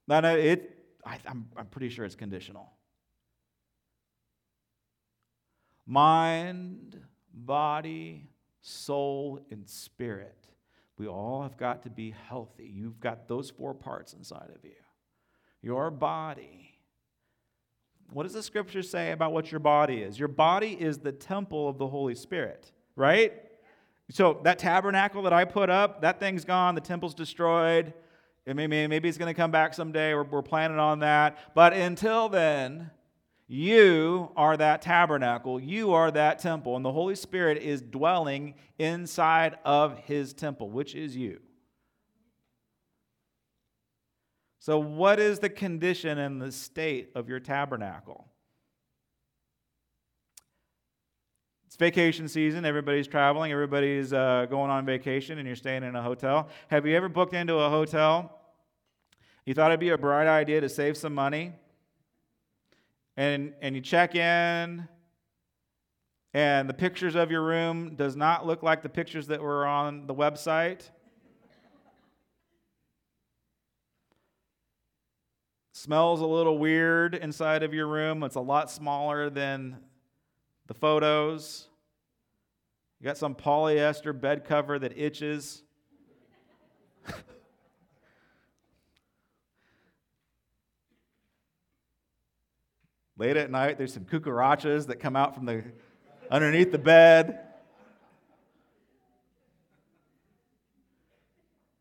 [0.07, 2.71] That it, I, I'm, I'm pretty sure it's conditional.
[5.85, 6.99] Mind,
[7.33, 8.29] body,
[8.61, 10.37] soul, and spirit.
[10.97, 12.71] We all have got to be healthy.
[12.71, 14.71] You've got those four parts inside of you.
[15.61, 16.71] Your body.
[18.11, 20.19] What does the scripture say about what your body is?
[20.19, 23.33] Your body is the temple of the Holy Spirit, right?
[24.11, 27.93] So that tabernacle that I put up, that thing's gone, the temple's destroyed.
[28.45, 30.13] Maybe, maybe it's going to come back someday.
[30.13, 31.37] We're, we're planning on that.
[31.55, 32.91] But until then,
[33.53, 35.59] you are that tabernacle.
[35.59, 36.77] You are that temple.
[36.77, 41.41] And the Holy Spirit is dwelling inside of his temple, which is you.
[44.59, 48.25] So, what is the condition and the state of your tabernacle?
[51.65, 52.63] It's vacation season.
[52.63, 53.51] Everybody's traveling.
[53.51, 56.47] Everybody's uh, going on vacation, and you're staying in a hotel.
[56.69, 58.39] Have you ever booked into a hotel?
[59.45, 61.51] You thought it'd be a bright idea to save some money,
[63.21, 64.87] and and you check in,
[66.33, 70.07] and the pictures of your room does not look like the pictures that were on
[70.07, 70.89] the website.
[75.73, 78.23] Smells a little weird inside of your room.
[78.23, 79.77] It's a lot smaller than
[80.65, 81.67] the photos.
[82.99, 85.61] You got some polyester bed cover that itches.
[93.21, 95.63] Late at night, there's some cucarachas that come out from the
[96.31, 97.37] underneath the bed.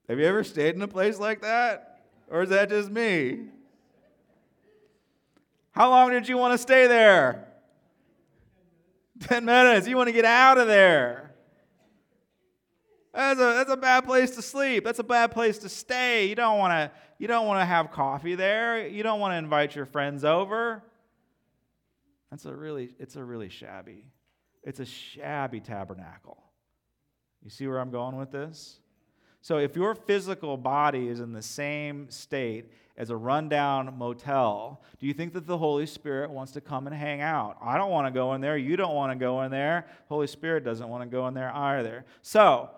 [0.07, 2.03] Have you ever stayed in a place like that?
[2.28, 3.47] Or is that just me?
[5.70, 7.49] How long did you want to stay there?
[9.20, 9.88] 10 minutes.
[9.88, 11.34] You want to get out of there.
[13.14, 14.84] That's a, that's a bad place to sleep.
[14.84, 16.28] That's a bad place to stay.
[16.28, 18.86] You don't want to you don't want to have coffee there.
[18.86, 20.82] You don't want to invite your friends over.
[22.31, 24.05] That's a really it's a really shabby.
[24.62, 26.43] It's a shabby tabernacle.
[27.43, 28.81] You see where I'm going with this?
[29.43, 35.07] So if your physical body is in the same state as a rundown motel, do
[35.07, 37.57] you think that the Holy Spirit wants to come and hang out?
[37.62, 38.59] I don't want to go in there.
[38.59, 39.87] You don't want to go in there.
[40.09, 42.05] Holy Spirit doesn't want to go in there either.
[42.20, 42.68] So,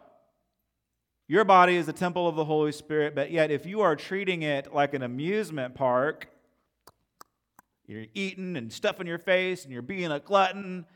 [1.27, 4.43] your body is the temple of the Holy Spirit, but yet if you are treating
[4.43, 6.29] it like an amusement park,
[7.87, 10.87] you're eating and stuffing your face and you're being a glutton,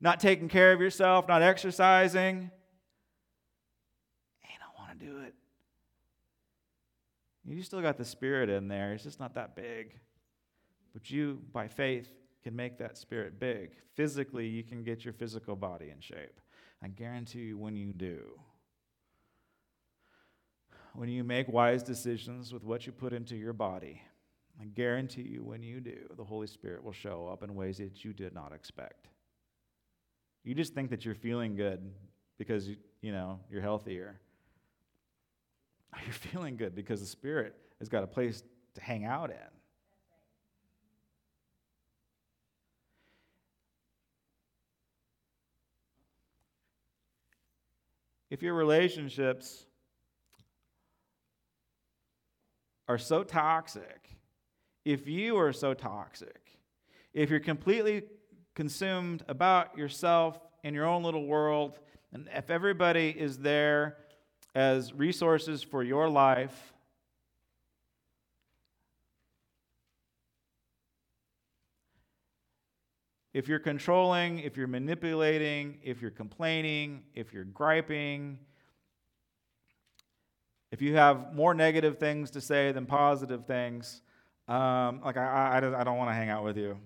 [0.00, 2.50] not taking care of yourself, not exercising,
[4.42, 5.34] And I want to do it.
[7.44, 8.92] You still got the Spirit in there.
[8.92, 9.94] It's just not that big.
[10.92, 12.08] But you, by faith,
[12.42, 13.70] can make that Spirit big.
[13.94, 16.40] Physically, you can get your physical body in shape.
[16.82, 18.38] I guarantee you, when you do,
[20.94, 24.02] when you make wise decisions with what you put into your body,
[24.60, 28.04] I guarantee you, when you do, the Holy Spirit will show up in ways that
[28.04, 29.08] you did not expect.
[30.42, 31.80] You just think that you're feeling good
[32.38, 32.68] because
[33.00, 34.20] you know you're healthier.
[36.04, 38.42] You're feeling good because the Spirit has got a place
[38.74, 39.36] to hang out in.
[48.30, 49.64] If your relationships
[52.86, 54.18] are so toxic,
[54.88, 56.40] if you are so toxic,
[57.12, 58.04] if you're completely
[58.54, 61.78] consumed about yourself in your own little world,
[62.10, 63.98] and if everybody is there
[64.54, 66.72] as resources for your life.
[73.34, 78.38] If you're controlling, if you're manipulating, if you're complaining, if you're griping,
[80.72, 84.00] if you have more negative things to say than positive things,
[84.48, 86.78] um, like I, I, I don't want to hang out with you.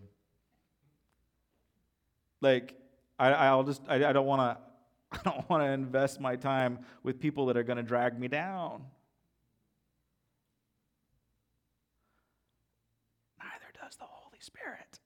[2.40, 2.74] Like
[3.18, 6.80] I, I'll just I, I don't want to I don't want to invest my time
[7.02, 8.84] with people that are going to drag me down.
[13.38, 14.98] Neither does the Holy Spirit.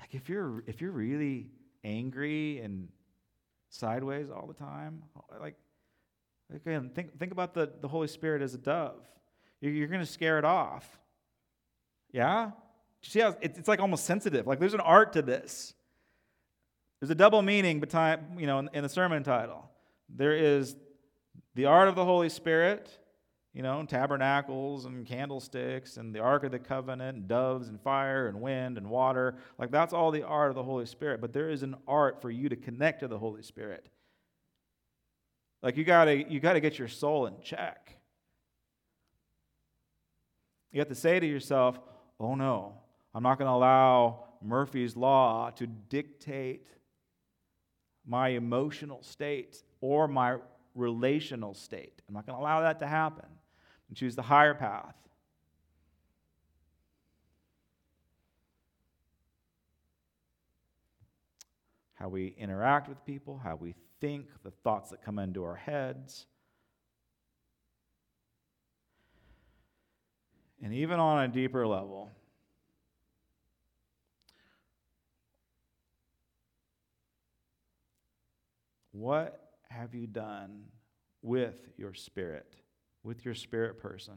[0.00, 1.50] Like if you're if you're really
[1.84, 2.88] angry and
[3.68, 5.02] sideways all the time,
[5.40, 5.54] like
[6.54, 9.02] again, think think about the, the Holy Spirit as a dove.
[9.60, 10.98] You're, you're going to scare it off.
[12.12, 12.50] Yeah?
[13.02, 14.46] See how it's, it's like almost sensitive.
[14.46, 15.74] Like there's an art to this.
[17.00, 19.70] There's a double meaning between, you know, in, in the sermon title.
[20.08, 20.76] There is
[21.54, 22.90] the art of the Holy Spirit,
[23.52, 28.28] you know, tabernacles and candlesticks and the Ark of the Covenant and doves and fire
[28.28, 29.36] and wind and water.
[29.58, 31.20] Like that's all the art of the Holy Spirit.
[31.20, 33.88] But there is an art for you to connect to the Holy Spirit.
[35.66, 37.98] Like you gotta you gotta get your soul in check.
[40.70, 41.76] You have to say to yourself,
[42.20, 42.74] oh no,
[43.12, 46.68] I'm not to allow Murphy's Law to dictate
[48.06, 50.36] my emotional state or my
[50.76, 52.00] relational state.
[52.06, 53.26] I'm not going to allow that to happen
[53.88, 54.94] and choose the higher path.
[61.94, 66.26] How we interact with people, how we think, the thoughts that come into our heads.
[70.62, 72.10] And even on a deeper level,
[78.96, 80.62] What have you done
[81.20, 82.56] with your spirit,
[83.02, 84.14] with your spirit person?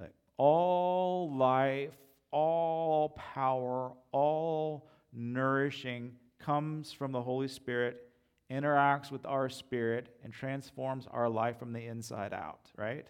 [0.00, 1.92] Like all life,
[2.30, 8.08] all power, all nourishing comes from the Holy Spirit,
[8.50, 13.06] interacts with our spirit, and transforms our life from the inside out, right?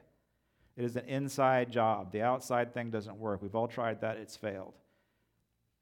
[0.77, 2.13] It is an inside job.
[2.13, 3.43] The outside thing doesn't work.
[3.43, 4.75] We've all tried that, it's failed.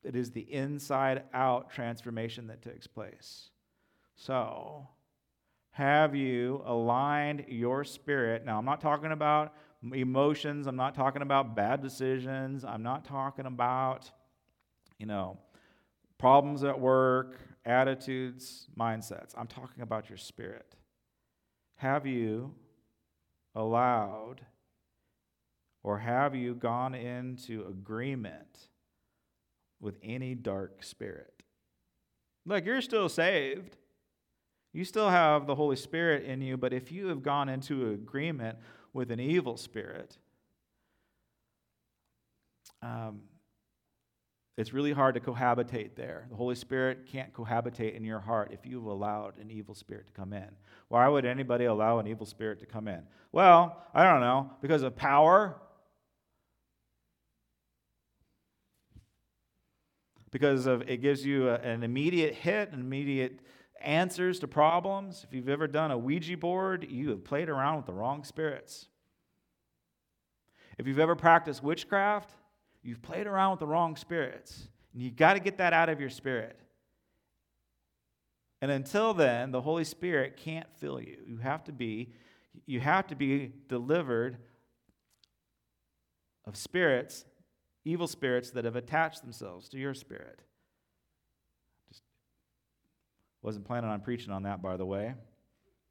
[0.02, 3.50] It is the inside out transformation that takes place.
[4.14, 4.86] So,
[5.70, 8.46] have you aligned your spirit?
[8.46, 9.52] Now, I'm not talking about
[9.92, 14.10] emotions, I'm not talking about bad decisions, I'm not talking about,
[14.98, 15.38] you know,
[16.18, 19.34] problems at work, attitudes, mindsets.
[19.36, 20.74] I'm talking about your spirit.
[21.76, 22.54] Have you
[23.54, 24.42] allowed
[25.82, 28.68] or have you gone into agreement
[29.80, 31.32] with any dark spirit.
[32.44, 33.76] Look, you're still saved.
[34.72, 38.58] You still have the Holy Spirit in you, but if you have gone into agreement
[38.92, 40.18] with an evil spirit,
[42.82, 43.20] um,
[44.56, 46.26] it's really hard to cohabitate there.
[46.30, 50.12] The Holy Spirit can't cohabitate in your heart if you've allowed an evil spirit to
[50.12, 50.48] come in.
[50.88, 53.02] Why would anybody allow an evil spirit to come in?
[53.32, 55.56] Well, I don't know, because of power,
[60.30, 63.40] because of it gives you a, an immediate hit, an immediate
[63.82, 65.22] answers to problems.
[65.28, 68.88] If you've ever done a Ouija board, you have played around with the wrong spirits.
[70.78, 72.32] If you've ever practiced witchcraft,
[72.86, 74.68] you've played around with the wrong spirits.
[74.92, 76.58] And you've got to get that out of your spirit.
[78.62, 81.18] And until then, the Holy Spirit can't fill you.
[81.26, 82.12] You have to be
[82.64, 84.38] you have to be delivered
[86.46, 87.26] of spirits
[87.86, 90.40] evil spirits that have attached themselves to your spirit.
[91.88, 92.02] Just
[93.42, 95.14] wasn't planning on preaching on that, by the way.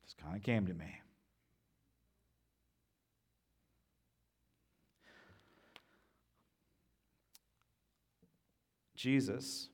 [0.03, 1.01] Just kind of came to me.
[8.95, 9.69] Jesus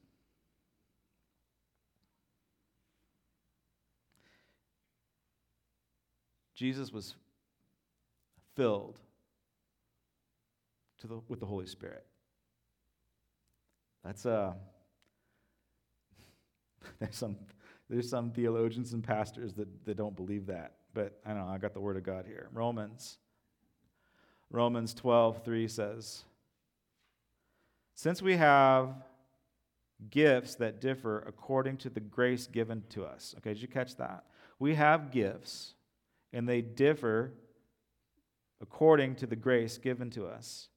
[6.62, 7.16] Jesus was
[8.56, 9.00] filled
[11.00, 12.06] to the, with the Holy Spirit.
[14.06, 14.54] That's uh,
[17.00, 17.36] there's some
[17.90, 20.74] there's some theologians and pastors that, that don't believe that.
[20.94, 22.48] But I know I got the word of God here.
[22.54, 23.18] Romans.
[24.52, 26.24] Romans 12, 3 says,
[27.96, 28.94] Since we have
[30.10, 33.36] gifts that differ according to the grace given to us.
[33.38, 34.26] Okay, did you catch that?
[34.60, 35.76] We have gifts,
[36.34, 37.34] and they differ
[38.62, 40.70] according to the grace given to us.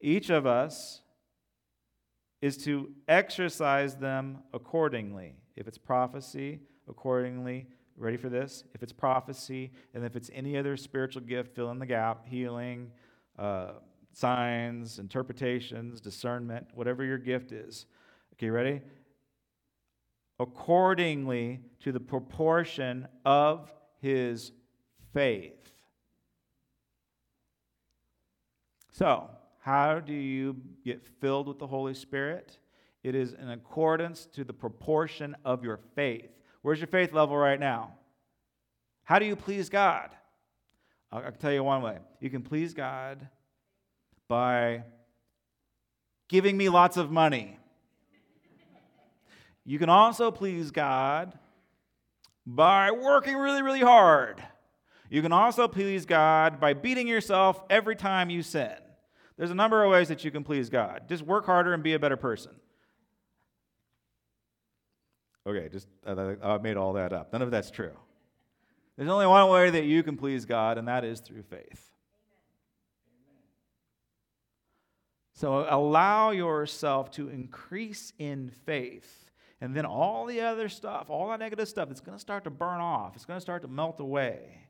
[0.00, 1.02] Each of us
[2.40, 5.36] is to exercise them accordingly.
[5.56, 7.66] If it's prophecy, accordingly.
[7.96, 8.64] Ready for this?
[8.74, 12.90] If it's prophecy, and if it's any other spiritual gift, fill in the gap healing,
[13.38, 13.72] uh,
[14.12, 17.86] signs, interpretations, discernment, whatever your gift is.
[18.40, 18.80] Okay, ready?
[20.38, 23.70] Accordingly to the proportion of
[24.00, 24.52] his
[25.12, 25.70] faith.
[28.92, 29.28] So,
[29.58, 32.56] how do you get filled with the Holy Spirit?
[33.02, 36.30] It is in accordance to the proportion of your faith.
[36.62, 37.92] Where's your faith level right now?
[39.04, 40.08] How do you please God?
[41.12, 41.98] I'll, I'll tell you one way.
[42.20, 43.28] You can please God
[44.28, 44.84] by
[46.30, 47.58] giving me lots of money.
[49.70, 51.38] You can also please God
[52.44, 54.42] by working really, really hard.
[55.08, 58.74] You can also please God by beating yourself every time you sin.
[59.36, 61.02] There's a number of ways that you can please God.
[61.08, 62.50] Just work harder and be a better person.
[65.46, 67.32] Okay, just I made all that up.
[67.32, 67.94] None of that's true.
[68.96, 71.92] There's only one way that you can please God, and that is through faith.
[75.34, 79.29] So allow yourself to increase in faith.
[79.60, 82.50] And then all the other stuff, all that negative stuff, it's going to start to
[82.50, 83.14] burn off.
[83.14, 84.66] It's going to start to melt away.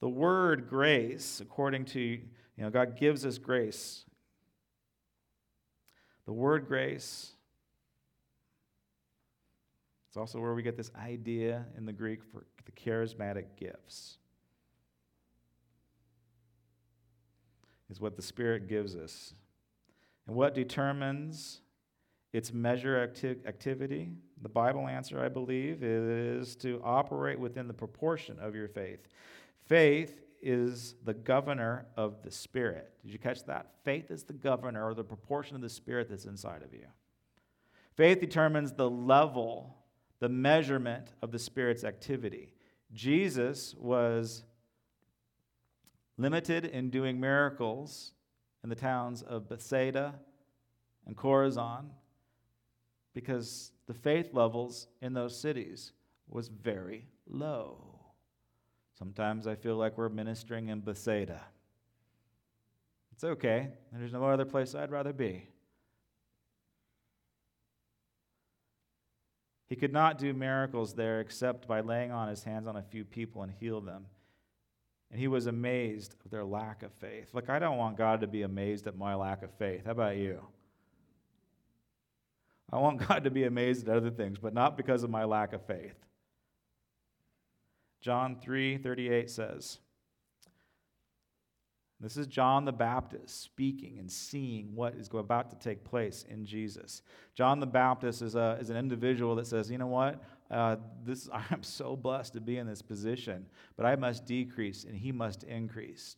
[0.00, 2.20] The word grace, according to, you
[2.56, 4.04] know, God gives us grace.
[6.24, 7.34] The word grace
[10.14, 14.18] it's also where we get this idea in the Greek for the charismatic gifts.
[17.90, 19.34] Is what the Spirit gives us.
[20.28, 21.62] And what determines
[22.34, 24.10] its measure acti- activity?
[24.42, 29.06] The Bible answer, I believe, is to operate within the proportion of your faith.
[29.66, 32.92] Faith is the governor of the Spirit.
[33.02, 33.70] Did you catch that?
[33.84, 36.86] Faith is the governor or the proportion of the Spirit that's inside of you.
[37.96, 39.76] Faith determines the level
[40.18, 42.52] the measurement of the Spirit's activity.
[42.92, 44.42] Jesus was
[46.16, 48.12] limited in doing miracles
[48.64, 50.14] in the towns of Bethsaida
[51.06, 51.90] and Chorazin
[53.14, 55.92] because the faith levels in those cities
[56.28, 57.78] was very low.
[58.98, 61.40] Sometimes I feel like we're ministering in Bethsaida.
[63.12, 63.68] It's okay.
[63.92, 65.48] There's no other place I'd rather be.
[69.66, 73.04] He could not do miracles there except by laying on his hands on a few
[73.04, 74.06] people and heal them.
[75.10, 77.30] And he was amazed of their lack of faith.
[77.32, 79.84] Look, I don't want God to be amazed at my lack of faith.
[79.84, 80.40] How about you?
[82.72, 85.52] I want God to be amazed at other things, but not because of my lack
[85.52, 85.96] of faith.
[88.00, 89.78] John 3 38 says,
[92.04, 96.44] this is John the Baptist speaking and seeing what is about to take place in
[96.44, 97.00] Jesus.
[97.34, 100.22] John the Baptist is, a, is an individual that says, you know what?
[100.50, 103.46] Uh, this, I'm so blessed to be in this position,
[103.76, 106.16] but I must decrease and he must increase.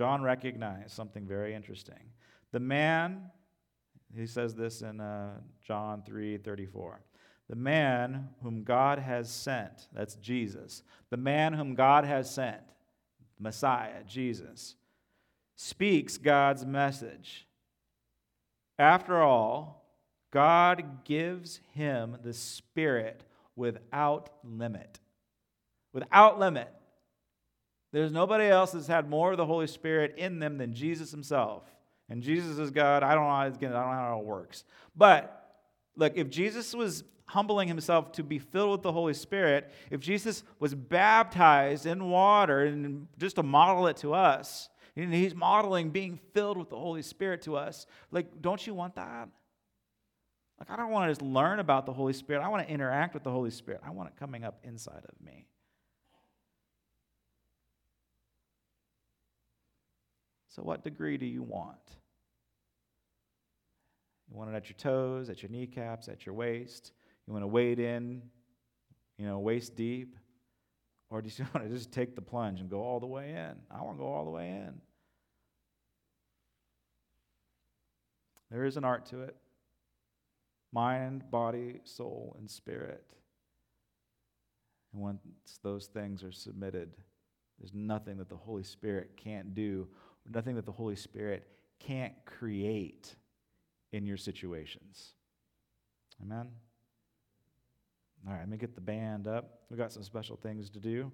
[0.00, 1.98] John recognized something very interesting.
[2.52, 3.24] The man,
[4.16, 5.32] he says this in uh,
[5.62, 7.02] John 3 34.
[7.50, 12.62] The man whom God has sent, that's Jesus, the man whom God has sent,
[13.38, 14.74] Messiah, Jesus,
[15.54, 17.46] speaks God's message.
[18.78, 19.84] After all,
[20.30, 23.22] God gives him the Spirit
[23.54, 24.98] without limit.
[25.92, 26.72] Without limit.
[27.92, 31.64] There's nobody else that's had more of the Holy Spirit in them than Jesus himself.
[32.08, 33.02] And Jesus is God.
[33.02, 34.64] I don't know, again, I don't know how it works.
[34.96, 35.54] But
[35.96, 40.42] look, if Jesus was humbling himself to be filled with the Holy Spirit, if Jesus
[40.58, 46.18] was baptized in water, and just to model it to us, and he's modeling being
[46.34, 49.28] filled with the Holy Spirit to us, like, don't you want that?
[50.58, 52.42] Like, I don't want to just learn about the Holy Spirit.
[52.42, 53.80] I want to interact with the Holy Spirit.
[53.86, 55.46] I want it coming up inside of me.
[60.60, 61.78] So, what degree do you want?
[64.28, 66.92] You want it at your toes, at your kneecaps, at your waist?
[67.26, 68.20] You want to wade in,
[69.16, 70.16] you know, waist deep?
[71.08, 73.54] Or do you want to just take the plunge and go all the way in?
[73.70, 74.74] I want to go all the way in.
[78.50, 79.36] There is an art to it
[80.74, 83.06] mind, body, soul, and spirit.
[84.92, 85.20] And once
[85.62, 86.90] those things are submitted,
[87.58, 89.88] there's nothing that the Holy Spirit can't do,
[90.28, 91.46] nothing that the Holy Spirit
[91.78, 93.14] can't create
[93.92, 95.14] in your situations.
[96.22, 96.48] Amen?
[98.26, 99.60] All right, let me get the band up.
[99.70, 101.10] We've got some special things to do.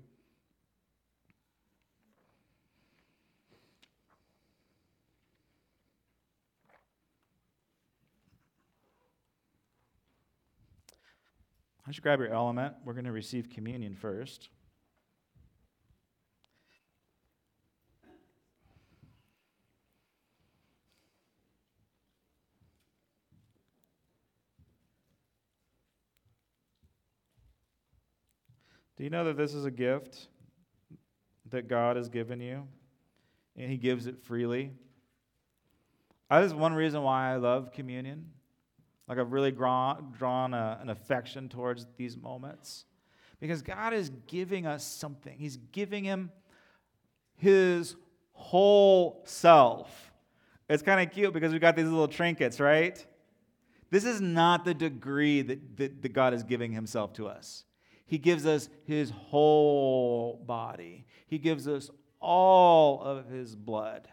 [11.86, 12.74] Why don't you grab your element?
[12.84, 14.48] We're going to receive communion first.
[28.96, 30.28] Do you know that this is a gift
[31.50, 32.66] that God has given you?
[33.56, 34.70] and He gives it freely.
[36.30, 38.30] That is one reason why I love communion.
[39.08, 42.84] Like I've really drawn, drawn a, an affection towards these moments.
[43.40, 45.38] Because God is giving us something.
[45.38, 46.30] He's giving Him
[47.36, 47.94] His
[48.32, 50.12] whole self.
[50.68, 53.04] It's kind of cute because we've got these little trinkets, right?
[53.90, 57.64] This is not the degree that, that, that, God is giving Himself to us.
[58.06, 61.90] He gives us His whole body, He gives us
[62.20, 64.08] all of His blood.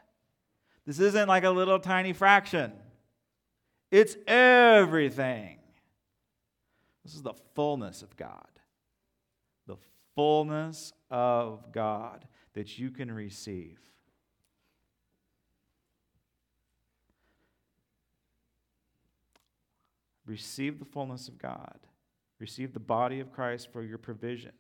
[0.85, 2.73] This isn't like a little tiny fraction,
[3.91, 5.59] it's everything.
[7.03, 8.47] This is the fullness of God.
[9.67, 9.75] The
[10.15, 13.77] fullness of God that you can receive.
[20.25, 21.77] Receive the fullness of God.
[22.43, 24.51] Receive the body of Christ for your provision.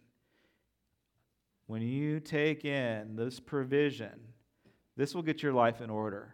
[1.67, 4.13] When you take in this provision,
[4.95, 6.33] this will get your life in order.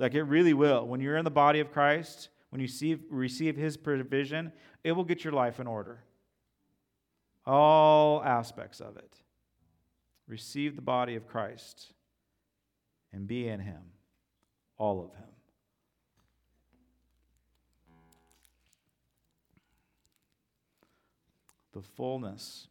[0.00, 0.84] Like it really will.
[0.84, 4.50] When you're in the body of Christ, when you see, receive his provision,
[4.82, 6.02] it will get your life in order.
[7.46, 9.14] All aspects of it.
[10.26, 11.92] Receive the body of Christ
[13.12, 13.92] and be in him,
[14.76, 15.27] all of him.
[21.78, 22.66] The fullness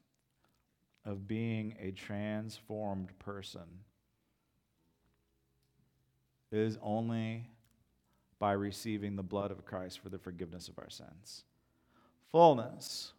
[1.05, 3.61] of being a transformed person
[6.51, 7.47] is only
[8.37, 11.45] by receiving the blood of Christ for the forgiveness of our sins.
[12.33, 13.13] Fullness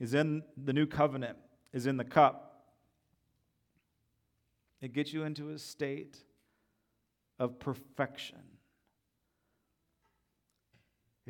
[0.00, 1.38] is in the new covenant,
[1.72, 2.64] is in the cup.
[4.80, 6.18] It gets you into a state
[7.38, 8.42] of perfection.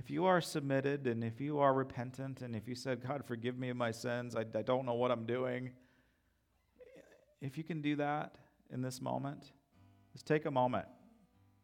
[0.01, 3.59] If you are submitted and if you are repentant and if you said, God, forgive
[3.59, 5.73] me of my sins, I, I don't know what I'm doing,
[7.43, 8.39] if you can do that
[8.73, 9.53] in this moment,
[10.15, 10.87] just take a moment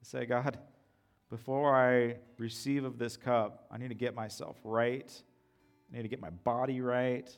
[0.01, 0.59] to say, God,
[1.30, 5.11] before I receive of this cup, I need to get myself right.
[5.91, 7.34] I need to get my body right.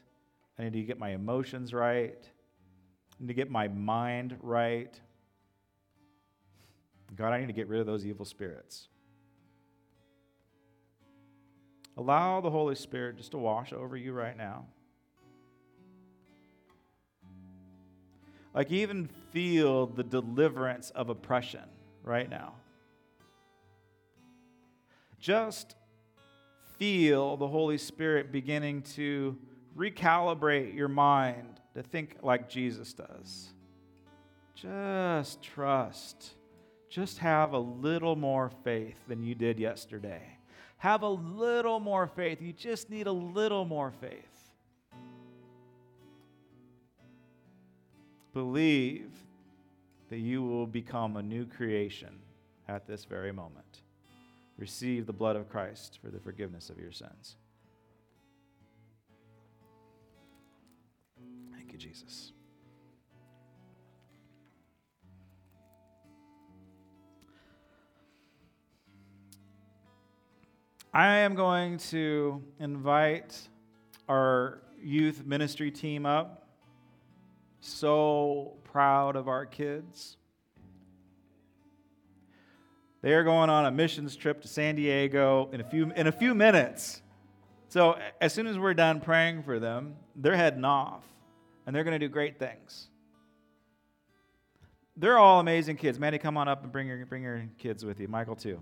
[0.59, 2.29] I need to get my emotions right.
[2.29, 5.01] I need to get my mind right.
[7.15, 8.89] God, I need to get rid of those evil spirits.
[11.99, 14.67] Allow the Holy Spirit just to wash over you right now.
[18.55, 21.65] Like, even feel the deliverance of oppression
[22.05, 22.55] right now.
[25.19, 25.75] Just
[26.79, 29.37] feel the Holy Spirit beginning to
[29.77, 33.49] recalibrate your mind to think like Jesus does.
[34.55, 36.35] Just trust.
[36.89, 40.38] Just have a little more faith than you did yesterday.
[40.79, 42.41] Have a little more faith.
[42.41, 44.25] You just need a little more faith.
[48.33, 49.11] Believe
[50.09, 52.21] that you will become a new creation
[52.69, 53.83] at this very moment.
[54.57, 57.37] Receive the blood of Christ for the forgiveness of your sins.
[61.53, 62.33] Thank you, Jesus.
[70.99, 73.41] I am going to invite
[74.09, 76.49] our youth ministry team up.
[77.61, 80.17] So proud of our kids.
[83.01, 86.13] They are going on a missions trip to San Diego in a few, in a
[86.13, 87.01] few minutes.
[87.69, 91.05] So, as soon as we're done praying for them, they're heading off
[91.65, 92.89] and they're going to do great things.
[94.97, 96.01] They're all amazing kids.
[96.01, 98.09] Mandy, come on up and bring your, bring your kids with you.
[98.09, 98.61] Michael, too.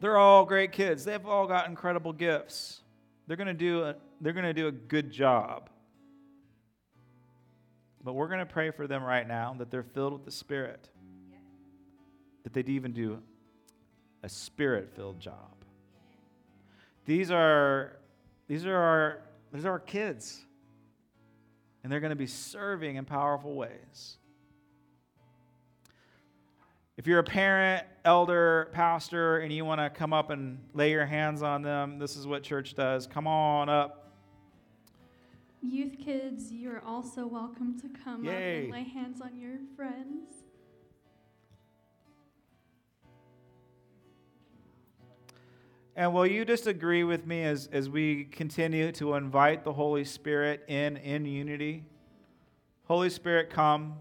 [0.00, 1.04] They're all great kids.
[1.04, 2.80] They've all got incredible gifts.
[3.26, 5.70] They're going to do a, they're going to do a good job.
[8.02, 10.88] But we're going to pray for them right now that they're filled with the Spirit.
[12.44, 13.18] That they'd even do
[14.22, 15.64] a spirit-filled job.
[17.04, 17.98] These are
[18.48, 19.22] these are our
[19.52, 20.44] these are our kids.
[21.82, 24.18] And they're going to be serving in powerful ways.
[27.00, 31.06] If you're a parent, elder, pastor, and you want to come up and lay your
[31.06, 33.06] hands on them, this is what church does.
[33.06, 34.12] Come on up.
[35.62, 38.30] Youth kids, you are also welcome to come Yay.
[38.58, 40.28] up and lay hands on your friends.
[45.96, 50.04] And will you just agree with me as, as we continue to invite the Holy
[50.04, 51.82] Spirit in in unity?
[52.84, 53.94] Holy Spirit, come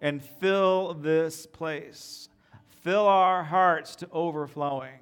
[0.00, 2.28] and fill this place.
[2.82, 4.98] Fill our hearts to overflowing.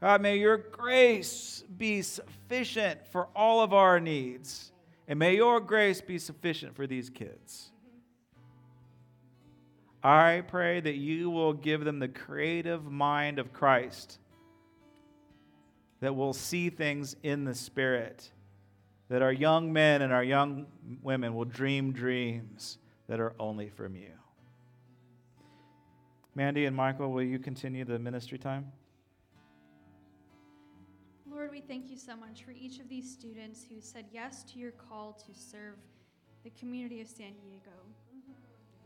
[0.00, 4.72] God, may your grace be sufficient for all of our needs.
[5.06, 7.70] And may your grace be sufficient for these kids.
[10.02, 14.18] I pray that you will give them the creative mind of Christ,
[16.00, 18.30] that will see things in the Spirit,
[19.10, 20.66] that our young men and our young
[21.02, 22.78] women will dream dreams
[23.10, 24.12] that are only from you.
[26.36, 28.70] Mandy and Michael, will you continue the ministry time?
[31.28, 34.60] Lord, we thank you so much for each of these students who said yes to
[34.60, 35.74] your call to serve
[36.44, 37.74] the community of San Diego.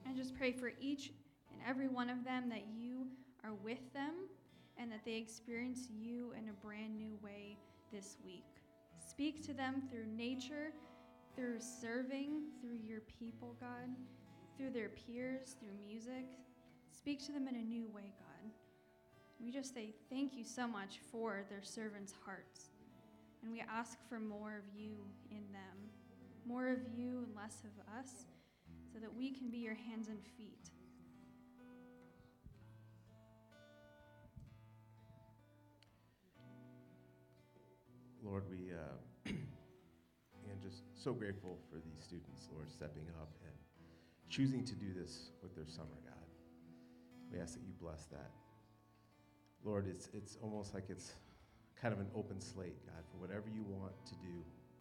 [0.09, 1.13] I just pray for each
[1.53, 3.07] and every one of them that you
[3.45, 4.15] are with them
[4.79, 7.59] and that they experience you in a brand new way
[7.93, 8.47] this week.
[9.07, 10.73] Speak to them through nature,
[11.37, 13.89] through serving, through your people, God,
[14.57, 16.27] through their peers, through music.
[16.97, 18.51] Speak to them in a new way, God.
[19.41, 22.71] We just say thank you so much for their servants' hearts.
[23.43, 24.97] And we ask for more of you
[25.31, 25.91] in them,
[26.47, 28.27] more of you and less of us,
[28.93, 30.71] so that we can be your hands and feet.
[38.23, 38.95] Lord, we uh,
[41.05, 43.53] so grateful for these students, Lord, stepping up and
[44.31, 46.29] choosing to do this with their summer, God.
[47.31, 48.31] We ask that you bless that.
[49.67, 51.13] Lord, it's, it's almost like it's
[51.77, 54.33] kind of an open slate, God, for whatever you want to do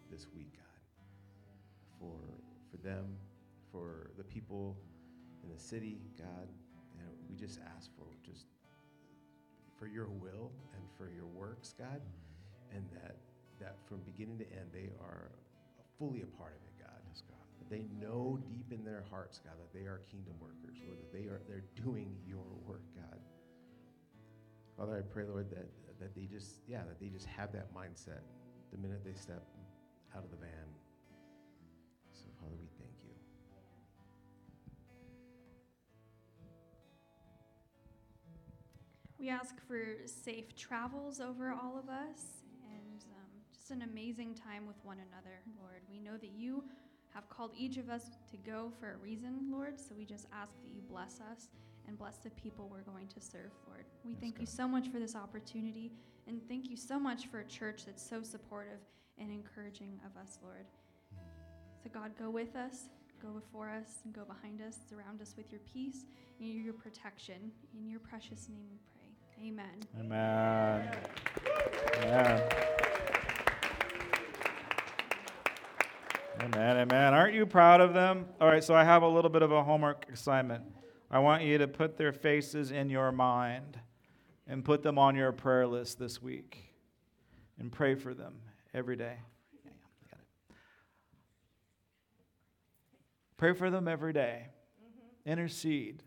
[0.09, 1.99] this week, God.
[1.99, 2.17] For,
[2.71, 3.17] for them,
[3.69, 4.77] for the people
[5.43, 6.47] in the city, God.
[6.99, 8.45] And we just ask for just
[9.77, 11.99] for your will and for your works, God,
[12.73, 13.17] and that
[13.59, 15.29] that from beginning to end, they are
[16.03, 16.99] fully a part of it, God.
[17.07, 17.47] Yes, God.
[17.59, 21.13] That they know deep in their hearts, God, that they are kingdom workers, Lord, that
[21.13, 23.19] they are they're doing your work, God.
[24.77, 28.19] Father, I pray, Lord, that that they just, yeah, that they just have that mindset
[28.71, 29.45] the minute they step
[30.15, 30.67] out of the van.
[32.11, 33.13] So, Father, we thank you.
[39.17, 42.42] We ask for safe travels over all of us just
[43.73, 45.81] an amazing time with one another, Lord.
[45.89, 46.63] We know that you
[47.11, 50.53] have called each of us to go for a reason, Lord, so we just ask
[50.61, 51.49] that you bless us
[51.87, 53.85] and bless the people we're going to serve, Lord.
[54.05, 54.41] We yes, thank God.
[54.41, 55.91] you so much for this opportunity,
[56.27, 58.79] and thank you so much for a church that's so supportive
[59.17, 60.65] and encouraging of us, Lord.
[61.83, 62.89] So, God, go with us,
[63.21, 64.77] go before us, and go behind us.
[64.87, 66.05] Surround us with your peace
[66.39, 67.51] and your protection.
[67.75, 69.47] In your precious name we pray.
[69.47, 69.65] Amen.
[69.99, 70.89] Amen.
[72.03, 72.41] Amen.
[72.43, 73.12] Amen,
[76.41, 76.77] amen.
[76.77, 77.13] Amen.
[77.13, 78.25] Aren't you proud of them?
[78.39, 80.63] All right, so I have a little bit of a homework assignment.
[81.09, 83.79] I want you to put their faces in your mind
[84.47, 86.73] and put them on your prayer list this week
[87.59, 88.33] and pray for them
[88.73, 89.17] every day.
[93.37, 94.47] Pray for them every day.
[94.47, 95.31] Mm-hmm.
[95.31, 96.01] Intercede.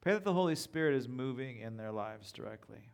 [0.00, 2.91] Pray that the Holy Spirit is moving in their lives directly.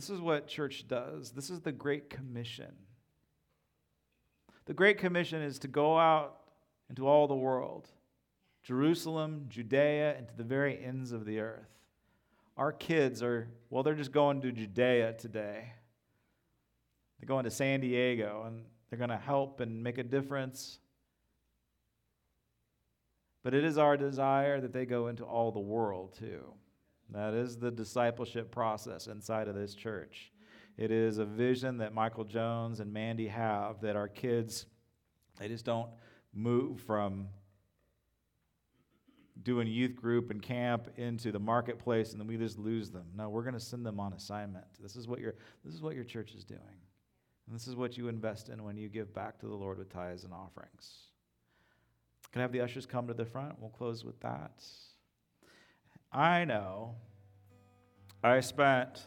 [0.00, 1.32] This is what church does.
[1.32, 2.72] This is the Great Commission.
[4.64, 6.38] The Great Commission is to go out
[6.88, 7.86] into all the world
[8.62, 11.68] Jerusalem, Judea, and to the very ends of the earth.
[12.56, 15.70] Our kids are, well, they're just going to Judea today.
[17.18, 20.78] They're going to San Diego and they're going to help and make a difference.
[23.42, 26.54] But it is our desire that they go into all the world too.
[27.12, 30.32] That is the discipleship process inside of this church.
[30.76, 34.66] It is a vision that Michael Jones and Mandy have that our kids,
[35.38, 35.90] they just don't
[36.32, 37.28] move from
[39.42, 43.06] doing youth group and camp into the marketplace and then we just lose them.
[43.16, 44.66] No, we're going to send them on assignment.
[44.80, 45.34] This is what your
[45.64, 46.60] this is what your church is doing.
[47.46, 49.90] And this is what you invest in when you give back to the Lord with
[49.90, 51.08] tithes and offerings.
[52.32, 53.58] Can I have the ushers come to the front?
[53.58, 54.62] We'll close with that.
[56.12, 56.96] I know
[58.20, 59.06] I spent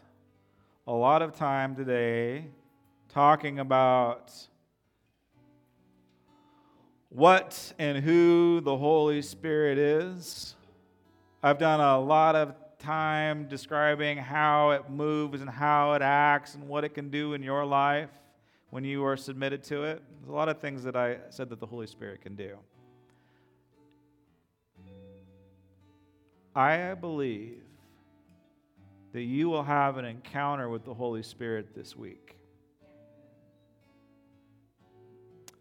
[0.87, 2.45] a lot of time today
[3.09, 4.31] talking about
[7.09, 10.55] what and who the Holy Spirit is.
[11.43, 16.69] I've done a lot of time describing how it moves and how it acts and
[16.69, 18.11] what it can do in your life
[18.69, 20.01] when you are submitted to it.
[20.19, 22.55] There's a lot of things that I said that the Holy Spirit can do.
[26.55, 27.63] I believe
[29.13, 32.35] that you will have an encounter with the Holy Spirit this week.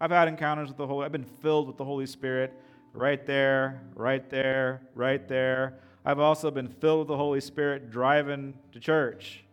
[0.01, 2.53] I've had encounters with the Holy I've been filled with the Holy Spirit
[2.93, 5.79] right there, right there, right there.
[6.05, 9.45] I've also been filled with the Holy Spirit driving to church.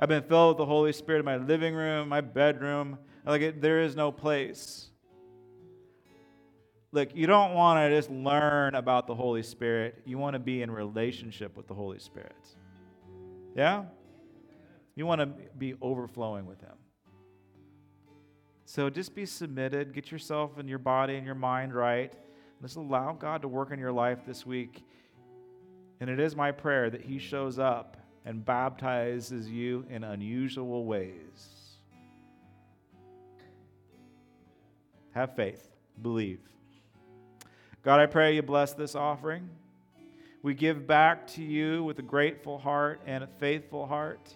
[0.00, 2.98] I've been filled with the Holy Spirit in my living room, my bedroom.
[3.24, 4.88] Like, it, there is no place.
[6.92, 10.02] Look, you don't want to just learn about the Holy Spirit.
[10.04, 12.34] You want to be in relationship with the Holy Spirit.
[13.54, 13.84] Yeah?
[14.94, 15.26] You want to
[15.58, 16.74] be overflowing with Him.
[18.64, 22.12] So just be submitted, get yourself and your body and your mind right.
[22.62, 24.82] Just allow God to work in your life this week.
[26.00, 31.76] And it is my prayer that He shows up and baptizes you in unusual ways.
[35.12, 35.68] Have faith,
[36.02, 36.40] believe.
[37.86, 39.48] God, I pray you bless this offering.
[40.42, 44.34] We give back to you with a grateful heart and a faithful heart.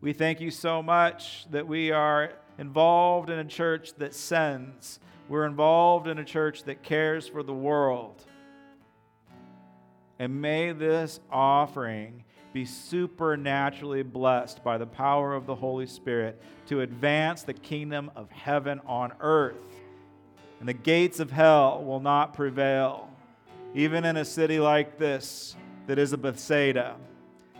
[0.00, 5.00] We thank you so much that we are involved in a church that sends.
[5.28, 8.24] We're involved in a church that cares for the world.
[10.18, 12.24] And may this offering
[12.54, 18.30] be supernaturally blessed by the power of the Holy Spirit to advance the kingdom of
[18.30, 19.81] heaven on earth.
[20.62, 23.10] And the gates of hell will not prevail,
[23.74, 25.56] even in a city like this
[25.88, 26.94] that is a Bethsaida.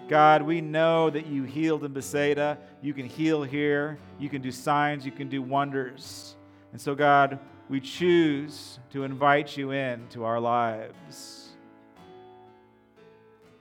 [0.08, 2.58] God, we know that you healed in Bethsaida.
[2.80, 3.98] You can heal here.
[4.20, 5.04] You can do signs.
[5.04, 6.36] You can do wonders.
[6.70, 11.48] And so, God, we choose to invite you into our lives.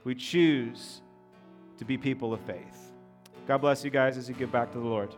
[0.04, 1.02] We choose
[1.78, 2.92] to be people of faith.
[3.48, 5.12] God bless you guys as you give back to the Lord.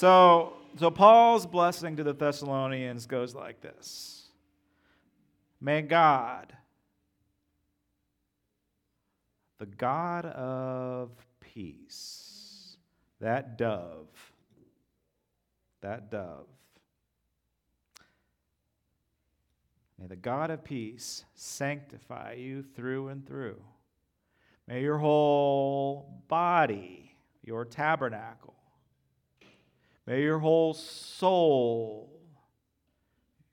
[0.00, 4.30] So, so Paul's blessing to the Thessalonians goes like this
[5.60, 6.54] May God,
[9.58, 11.10] the God of
[11.40, 12.78] peace,
[13.20, 14.08] that dove,
[15.82, 16.46] that dove,
[19.98, 23.60] may the God of peace sanctify you through and through.
[24.66, 28.54] May your whole body, your tabernacle,
[30.10, 32.10] May your whole soul,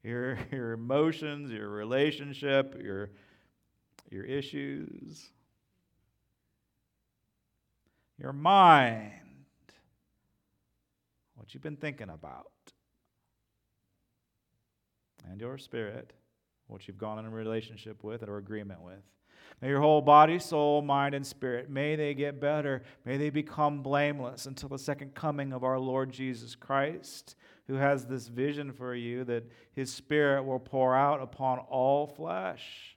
[0.02, 3.12] your, your emotions, your relationship, your,
[4.10, 5.30] your issues,
[8.18, 9.12] your mind,
[11.36, 12.48] what you've been thinking about,
[15.30, 16.12] and your spirit,
[16.66, 19.04] what you've gone in a relationship with or agreement with,
[19.62, 22.84] May your whole body, soul, mind, and spirit, may they get better.
[23.06, 27.36] May they become blameless until the second coming of our Lord Jesus Christ,
[27.68, 32.96] who has this vision for you that his spirit will pour out upon all flesh.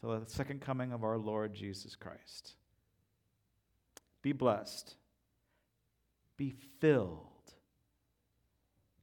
[0.00, 2.54] Till the second coming of our Lord Jesus Christ.
[4.22, 4.96] Be blessed.
[6.36, 6.50] Be
[6.80, 7.28] filled.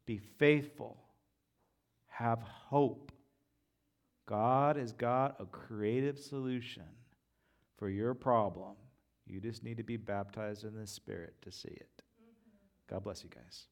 [0.06, 0.98] Be faithful.
[2.08, 3.13] Have hope.
[4.26, 6.84] God has got a creative solution
[7.78, 8.76] for your problem.
[9.26, 11.90] You just need to be baptized in the Spirit to see it.
[11.98, 12.94] Mm-hmm.
[12.94, 13.68] God bless you guys.